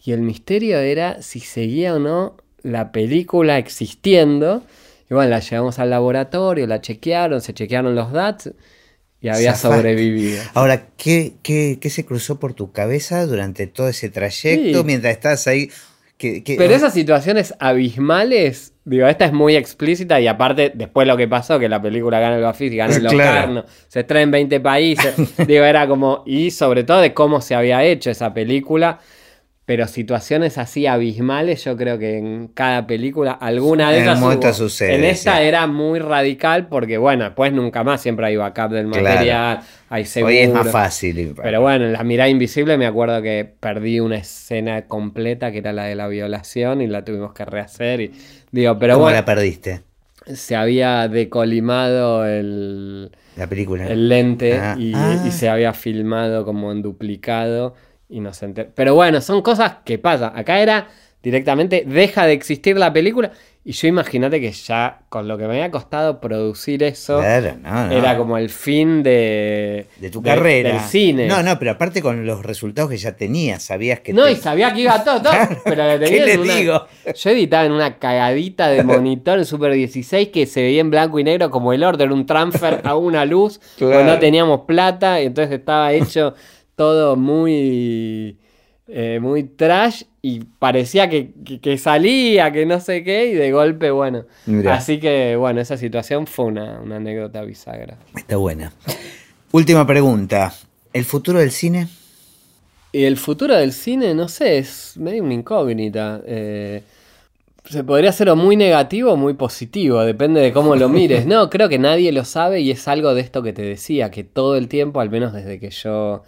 [0.05, 4.61] y el misterio era si seguía o no la película existiendo.
[5.09, 8.51] Y bueno, la llevamos al laboratorio, la chequearon, se chequearon los DATs
[9.19, 10.43] y había sobrevivido.
[10.53, 15.47] Ahora, ¿qué, ¿qué, qué, se cruzó por tu cabeza durante todo ese trayecto mientras estás
[15.47, 15.71] ahí?
[16.19, 21.57] Pero esas situaciones abismales, digo, esta es muy explícita y aparte, después lo que pasó,
[21.59, 25.15] que la película gana el Bafis y gana el Locarno, se trae en 20 países,
[25.47, 28.99] digo, era como, y sobre todo de cómo se había hecho esa película,
[29.69, 34.57] pero situaciones así abismales, yo creo que en cada película, alguna de esas.
[34.57, 38.87] sucede, en esta era muy radical porque, bueno, pues nunca más siempre hay backup del
[38.87, 40.33] material, hay seguro.
[40.33, 41.35] Hoy es más fácil.
[41.39, 45.71] Pero bueno, en La Mirada Invisible me acuerdo que perdí una escena completa que era
[45.71, 48.01] la de la violación y la tuvimos que rehacer.
[48.01, 48.11] Y,
[48.49, 49.81] digo, pero ¿Cómo la perdiste?
[50.33, 53.11] Se había decolimado el.
[53.37, 53.87] La película.
[53.87, 55.23] El lente ah, y, ah.
[55.27, 57.75] y se había filmado como en duplicado
[58.09, 58.65] inocente.
[58.65, 60.37] Pero bueno, son cosas que pasan.
[60.37, 60.87] Acá era
[61.21, 63.31] directamente, deja de existir la película.
[63.65, 68.37] Y yo imagínate que ya con lo que me había costado producir eso, era como
[68.37, 70.71] el fin de, de tu carrera.
[70.71, 71.27] Del cine.
[71.27, 74.13] No, no, pero aparte con los resultados que ya tenías, sabías que.
[74.13, 75.33] No, y sabía que iba todo, todo.
[75.65, 76.85] pero ¿Qué le digo?
[77.13, 81.19] Yo editaba en una cagadita de monitor en Super 16 que se veía en blanco
[81.19, 84.05] y negro como el orden, un transfer a una luz, claro.
[84.05, 86.33] no teníamos plata, y entonces estaba hecho
[86.79, 88.37] todo muy,
[88.87, 93.51] eh, muy trash y parecía que, que- que salía, que no sé qué, y de
[93.51, 94.23] golpe, bueno.
[94.45, 94.75] Mirá.
[94.75, 97.97] Así que, bueno, esa situación fue una, una anécdota bisagra.
[98.15, 98.71] Está buena.
[99.51, 100.53] Última pregunta.
[100.93, 101.89] ¿El futuro del cine?
[102.93, 106.21] Y el futuro del cine, no sé, es medio una incógnita.
[106.25, 106.81] Eh,
[107.65, 111.25] se podría ser o muy negativo o muy positivo, depende de cómo lo mires.
[111.25, 114.23] No, creo que nadie lo sabe y es algo de esto que te decía, que
[114.23, 116.23] todo el tiempo, al menos desde que yo,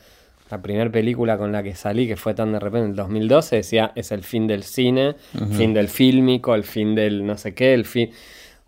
[0.51, 3.55] la primera película con la que salí, que fue tan de repente en el 2012,
[3.57, 5.15] decía, es el fin del cine,
[5.57, 8.11] fin del fílmico, el fin del no sé qué, el fin...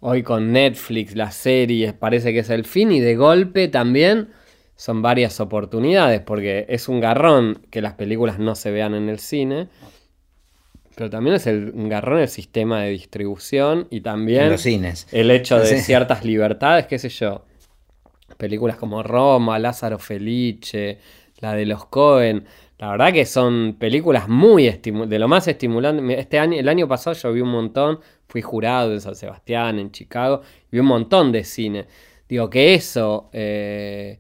[0.06, 4.30] Hoy con Netflix, las series, parece que es el fin y de golpe también
[4.76, 9.20] son varias oportunidades, porque es un garrón que las películas no se vean en el
[9.20, 9.70] cine,
[10.96, 15.08] pero también es el, un garrón el sistema de distribución y también los cines.
[15.14, 15.80] el hecho de Sí.
[15.80, 17.46] ciertas libertades, qué sé yo.
[18.38, 20.98] Películas como Roma, Lázaro Felice,
[21.44, 22.46] la de los Cohen.
[22.80, 26.20] La verdad que son películas muy estimu- de lo más estimulante.
[26.20, 29.92] Este año, el año pasado yo vi un montón, fui jurado en San Sebastián, en
[29.92, 30.42] Chicago,
[30.72, 31.86] vi un montón de cine.
[32.30, 34.20] Digo que eso eh,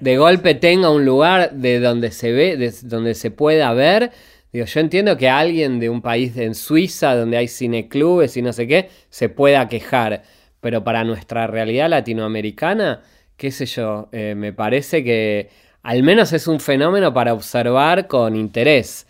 [0.00, 4.12] de golpe tenga un lugar de donde se ve, de donde se pueda ver.
[4.52, 8.52] Digo, yo entiendo que alguien de un país en Suiza, donde hay cineclubes y no
[8.52, 10.22] sé qué, se pueda quejar.
[10.60, 13.00] Pero para nuestra realidad latinoamericana,
[13.38, 15.48] qué sé yo, eh, me parece que
[15.82, 19.06] al menos es un fenómeno para observar con interés.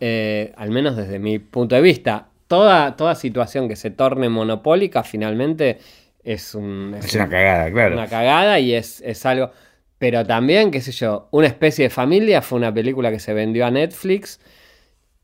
[0.00, 2.28] Eh, al menos desde mi punto de vista.
[2.46, 5.78] Toda, toda situación que se torne monopólica finalmente
[6.22, 7.94] es, un, Es una cagada, claro.
[7.94, 9.50] una cagada y es, es algo.
[9.98, 13.64] Pero también, qué sé yo, Una especie de familia fue una película que se vendió
[13.66, 14.40] a Netflix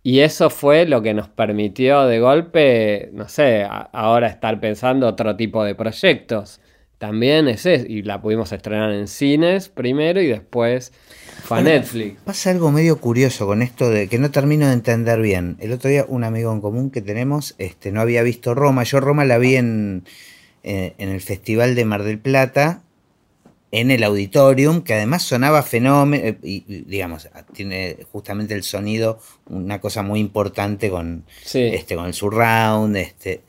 [0.02, 5.06] y eso fue lo que nos permitió de golpe, no sé, a- ahora estar pensando
[5.06, 6.60] otro tipo de proyectos.
[7.00, 10.92] También es eso, y la pudimos estrenar en cines primero y después
[11.44, 12.20] fue a Netflix.
[12.20, 15.56] Pasa algo medio curioso con esto de que no termino de entender bien.
[15.60, 18.82] El otro día un amigo en común que tenemos este, no había visto Roma.
[18.82, 20.04] Yo Roma la vi en,
[20.62, 22.82] eh, en el Festival de Mar del Plata,
[23.72, 29.18] en el auditorium, que además sonaba fenómeno, eh, y, y, digamos, tiene justamente el sonido,
[29.46, 31.62] una cosa muy importante con, Sí.
[31.62, 33.40] este, con el surround, este,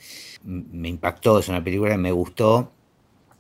[0.46, 2.72] me impactó, es una película que me gustó.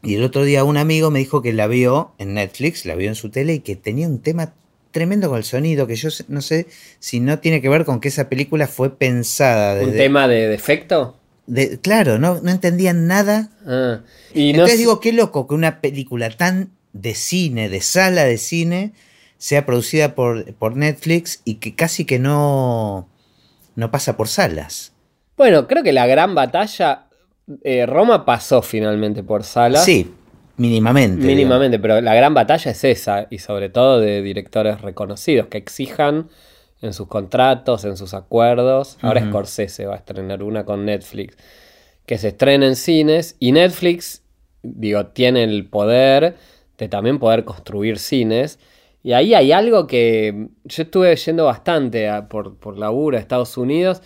[0.03, 3.09] Y el otro día un amigo me dijo que la vio en Netflix, la vio
[3.09, 4.53] en su tele y que tenía un tema
[4.91, 6.67] tremendo con el sonido, que yo no sé
[6.99, 11.15] si no tiene que ver con que esa película fue pensada ¿Un tema de defecto?
[11.47, 13.49] de- claro, no, no entendían nada.
[13.65, 14.01] Ah,
[14.33, 18.93] y Entonces digo, qué loco que una película tan de cine, de sala de cine,
[19.37, 23.07] sea producida por, por Netflix y que casi que no,
[23.75, 24.93] no pasa por salas.
[25.37, 27.07] Bueno, creo que la gran batalla.
[27.63, 29.83] Eh, Roma pasó finalmente por salas.
[29.85, 30.11] Sí,
[30.57, 31.25] mínimamente.
[31.25, 36.29] Mínimamente, pero la gran batalla es esa, y sobre todo de directores reconocidos que exijan
[36.81, 38.97] en sus contratos, en sus acuerdos.
[39.01, 39.29] Ahora Ujú.
[39.29, 41.37] Scorsese va a estrenar una con Netflix,
[42.05, 44.23] que se estrena en cines, y Netflix,
[44.63, 46.35] digo, tiene el poder
[46.77, 48.57] de también poder construir cines.
[49.03, 53.57] Y ahí hay algo que yo estuve yendo bastante a- por, por laburo a Estados
[53.57, 54.01] Unidos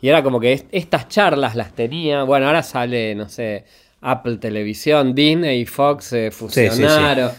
[0.00, 2.22] y era como que est- estas charlas las tenía.
[2.24, 3.64] Bueno, ahora sale, no sé,
[4.00, 6.68] Apple Televisión, Disney y Fox se sí, sí.
[6.68, 7.30] fusionaron.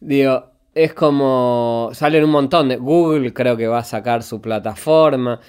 [0.00, 1.90] Digo, es como.
[1.92, 2.76] Salen un montón de.
[2.76, 5.40] Google creo que va a sacar su plataforma.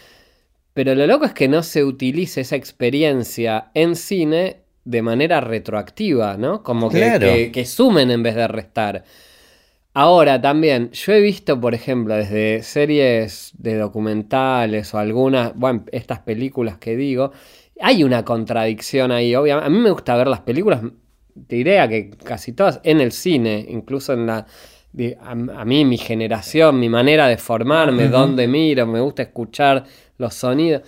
[0.73, 6.37] Pero lo loco es que no se utilice esa experiencia en cine de manera retroactiva,
[6.37, 6.63] ¿no?
[6.63, 7.19] Como que, Claro.
[7.27, 9.03] que- que sumen en vez de restar.
[9.93, 16.19] Ahora también, yo he visto, por ejemplo, desde series de documentales o algunas, bueno, estas
[16.19, 17.33] películas que digo,
[17.81, 19.67] hay una contradicción ahí, obviamente.
[19.67, 20.81] A mí me gusta ver las películas,
[21.47, 24.45] te diría que casi todas en el cine, incluso en la...
[25.21, 29.85] A, a mí, mi generación, mi manera de formarme, dónde miro, me gusta escuchar
[30.17, 30.83] los sonidos.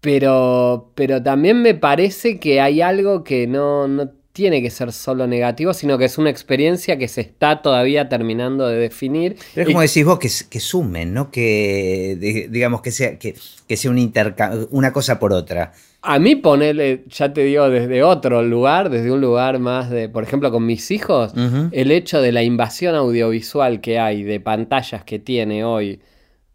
[0.00, 5.26] Pero, pero también me parece que hay algo que no, no tiene que ser solo
[5.26, 9.36] negativo, sino que es una experiencia que se está todavía terminando de definir.
[9.54, 11.30] Pero es como decís vos, que, que sumen, ¿no?
[11.30, 13.34] Que, de- digamos, que sea, que,
[13.68, 15.72] que sea un interca- una cosa por otra.
[16.00, 20.24] A mí ponerle, ya te digo, desde otro lugar, desde un lugar más de, por
[20.24, 21.32] ejemplo, con mis hijos,
[21.70, 26.00] el hecho de la invasión audiovisual que hay, de pantallas que tiene hoy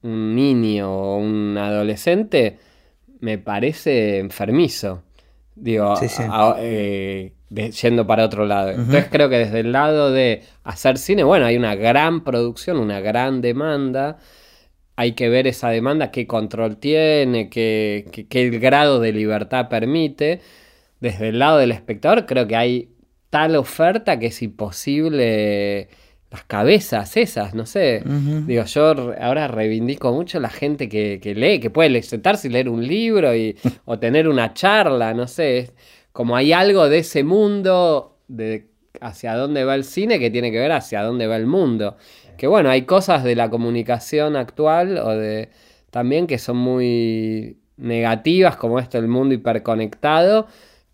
[0.01, 2.57] un niño o un adolescente,
[3.19, 5.03] me parece enfermizo.
[5.55, 6.23] Digo, Sí, sí.
[6.27, 8.69] a- eh, yendo para otro lado.
[8.71, 12.99] Entonces creo que desde el lado de hacer cine, bueno, hay una gran producción, una
[12.99, 14.17] gran demanda.
[14.95, 20.41] Hay que ver esa demanda, qué control tiene, qué, qué- qué grado de libertad permite.
[20.99, 22.89] Desde el lado del espectador, creo que hay
[23.29, 25.89] tal oferta que es imposible
[26.31, 28.01] las cabezas esas, no sé.
[28.47, 32.67] Digo, yo ahora reivindico mucho la gente que, que lee, que puede sentarse y leer
[32.67, 35.71] un libro y, o tener una charla, no sé.
[36.17, 38.65] Como hay algo de ese mundo, de
[39.01, 41.95] hacia dónde va el cine, que tiene que ver hacia dónde va el mundo.
[42.37, 45.49] Que bueno, hay cosas de la comunicación actual o de
[45.91, 50.47] también que son muy negativas, como esto, el mundo hiperconectado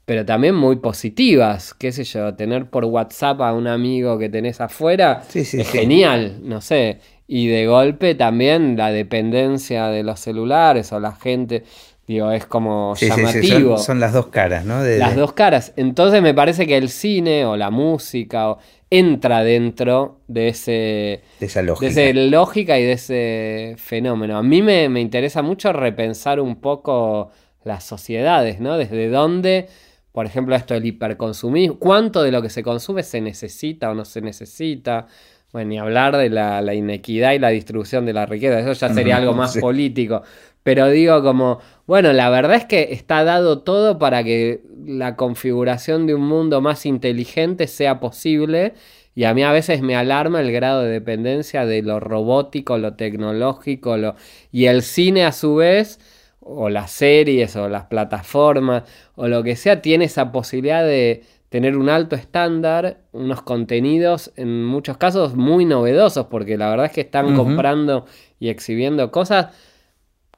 [0.06, 4.60] pero también muy positivas, qué sé yo, tener por WhatsApp a un amigo que tenés
[4.60, 11.00] afuera es genial, no sé, y de golpe también la dependencia de los celulares o
[11.00, 11.64] la gente,
[12.08, 13.78] digo, es como llamativo.
[13.78, 14.84] Son, las dos caras, ¿no?
[14.84, 18.58] las dos caras, entonces me parece que el cine o la música
[18.90, 21.94] entra dentro de ese de esa lógica.
[21.94, 24.38] De esa lógica y de ese fenómeno.
[24.38, 27.32] A mí me, me interesa mucho repensar un poco
[27.64, 28.78] las sociedades, ¿no?
[28.78, 29.68] Desde dónde
[30.14, 34.06] por ejemplo, esto del hiperconsumismo, cuánto de lo que se consume se necesita o no
[34.06, 35.08] se necesita.
[35.52, 39.18] Bueno, ni hablar de la, inequidad y la distribución de la riqueza, eso ya sería
[39.18, 40.22] algo más político.
[40.64, 46.08] Pero digo como, bueno, la verdad es que está dado todo para que la configuración
[46.08, 48.74] de un mundo más inteligente sea posible.
[49.16, 52.96] Y a mí a veces me alarma el grado de dependencia de lo robótico, lo
[52.96, 54.16] tecnológico, lo...
[54.52, 56.00] y el cine a su vez
[56.40, 58.84] o las series o las plataformas
[59.16, 64.66] o lo que sea, tiene esa posibilidad de tener un alto estándar, unos contenidos en
[64.66, 68.06] muchos casos muy novedosos, porque la verdad es que están comprando
[68.40, 69.50] y exhibiendo cosas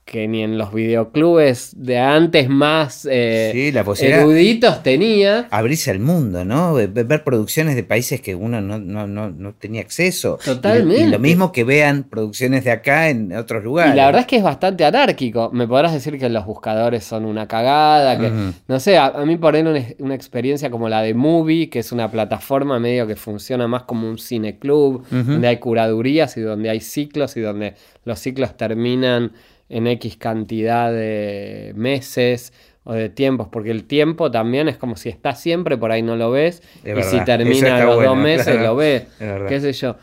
[0.06, 5.48] que ni en los videoclubes de antes más eh, eruditos tenía.
[5.50, 6.76] Abrirse al mundo, ¿no?
[6.76, 10.38] Ver producciones de países que uno no, tenía acceso.
[10.46, 11.06] Totalmente.
[11.06, 13.94] Y, lo mismo que vean producciones de acá en otros lugares.
[13.94, 15.50] Y la verdad es que es bastante anárquico.
[15.52, 18.32] Me podrás decir que los buscadores son una cagada, que
[18.68, 22.12] no sé, a, mí por una, una, experiencia como la de Movie, que es una
[22.12, 27.36] plataforma medio que funciona más como un cineclub, donde hay curadurías y donde hay ciclos
[27.38, 29.32] y donde los ciclos terminan
[29.70, 32.54] en X cantidad de meses
[32.84, 36.16] o de tiempos, porque el tiempo también es como si está siempre, por ahí no
[36.16, 39.08] lo ves, y si termina los dos meses lo ves,
[39.48, 39.96] qué sé yo.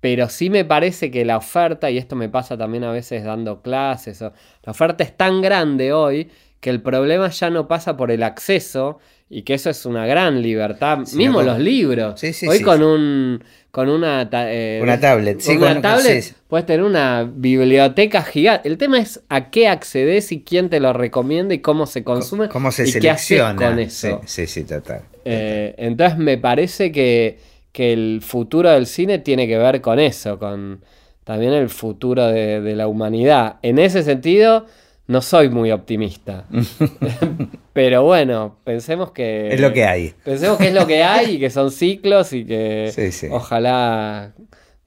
[0.00, 3.60] Pero sí me parece que la oferta, y esto me pasa también a veces dando
[3.60, 4.32] clases, la
[4.66, 6.30] oferta es tan grande hoy
[6.60, 10.42] que el problema ya no pasa por el acceso y que eso es una gran
[10.42, 10.98] libertad.
[11.14, 12.22] Mismo los libros.
[12.46, 13.42] hoy con un
[13.72, 15.40] con una, eh, una tablet.
[15.40, 18.68] Sí, una tablet puedes tener una biblioteca gigante.
[18.68, 22.50] El tema es a qué accedes y quién te lo recomienda y cómo se consume.
[22.50, 23.58] Cómo se y selecciona.
[23.58, 24.20] Qué con eso.
[24.26, 25.04] Sí, sí, total.
[25.24, 27.38] Eh, entonces me parece que,
[27.72, 30.84] que, el futuro del cine tiene que ver con eso, con
[31.24, 33.56] también el futuro de, de la humanidad.
[33.62, 34.66] En ese sentido
[35.12, 36.46] no soy muy optimista.
[37.72, 39.54] Pero bueno, pensemos que.
[39.54, 40.14] Es lo que hay.
[40.24, 42.90] Pensemos que es lo que hay y que son ciclos y que
[43.30, 44.32] ojalá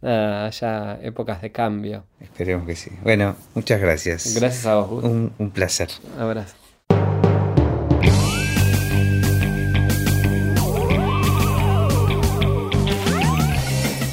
[0.02, 2.06] haya épocas de cambio.
[2.20, 2.92] Esperemos que sí.
[3.04, 4.36] Bueno, muchas gracias.
[4.36, 5.04] Gracias a vos.
[5.04, 5.90] Un, un placer.
[6.20, 6.65] Abrazo.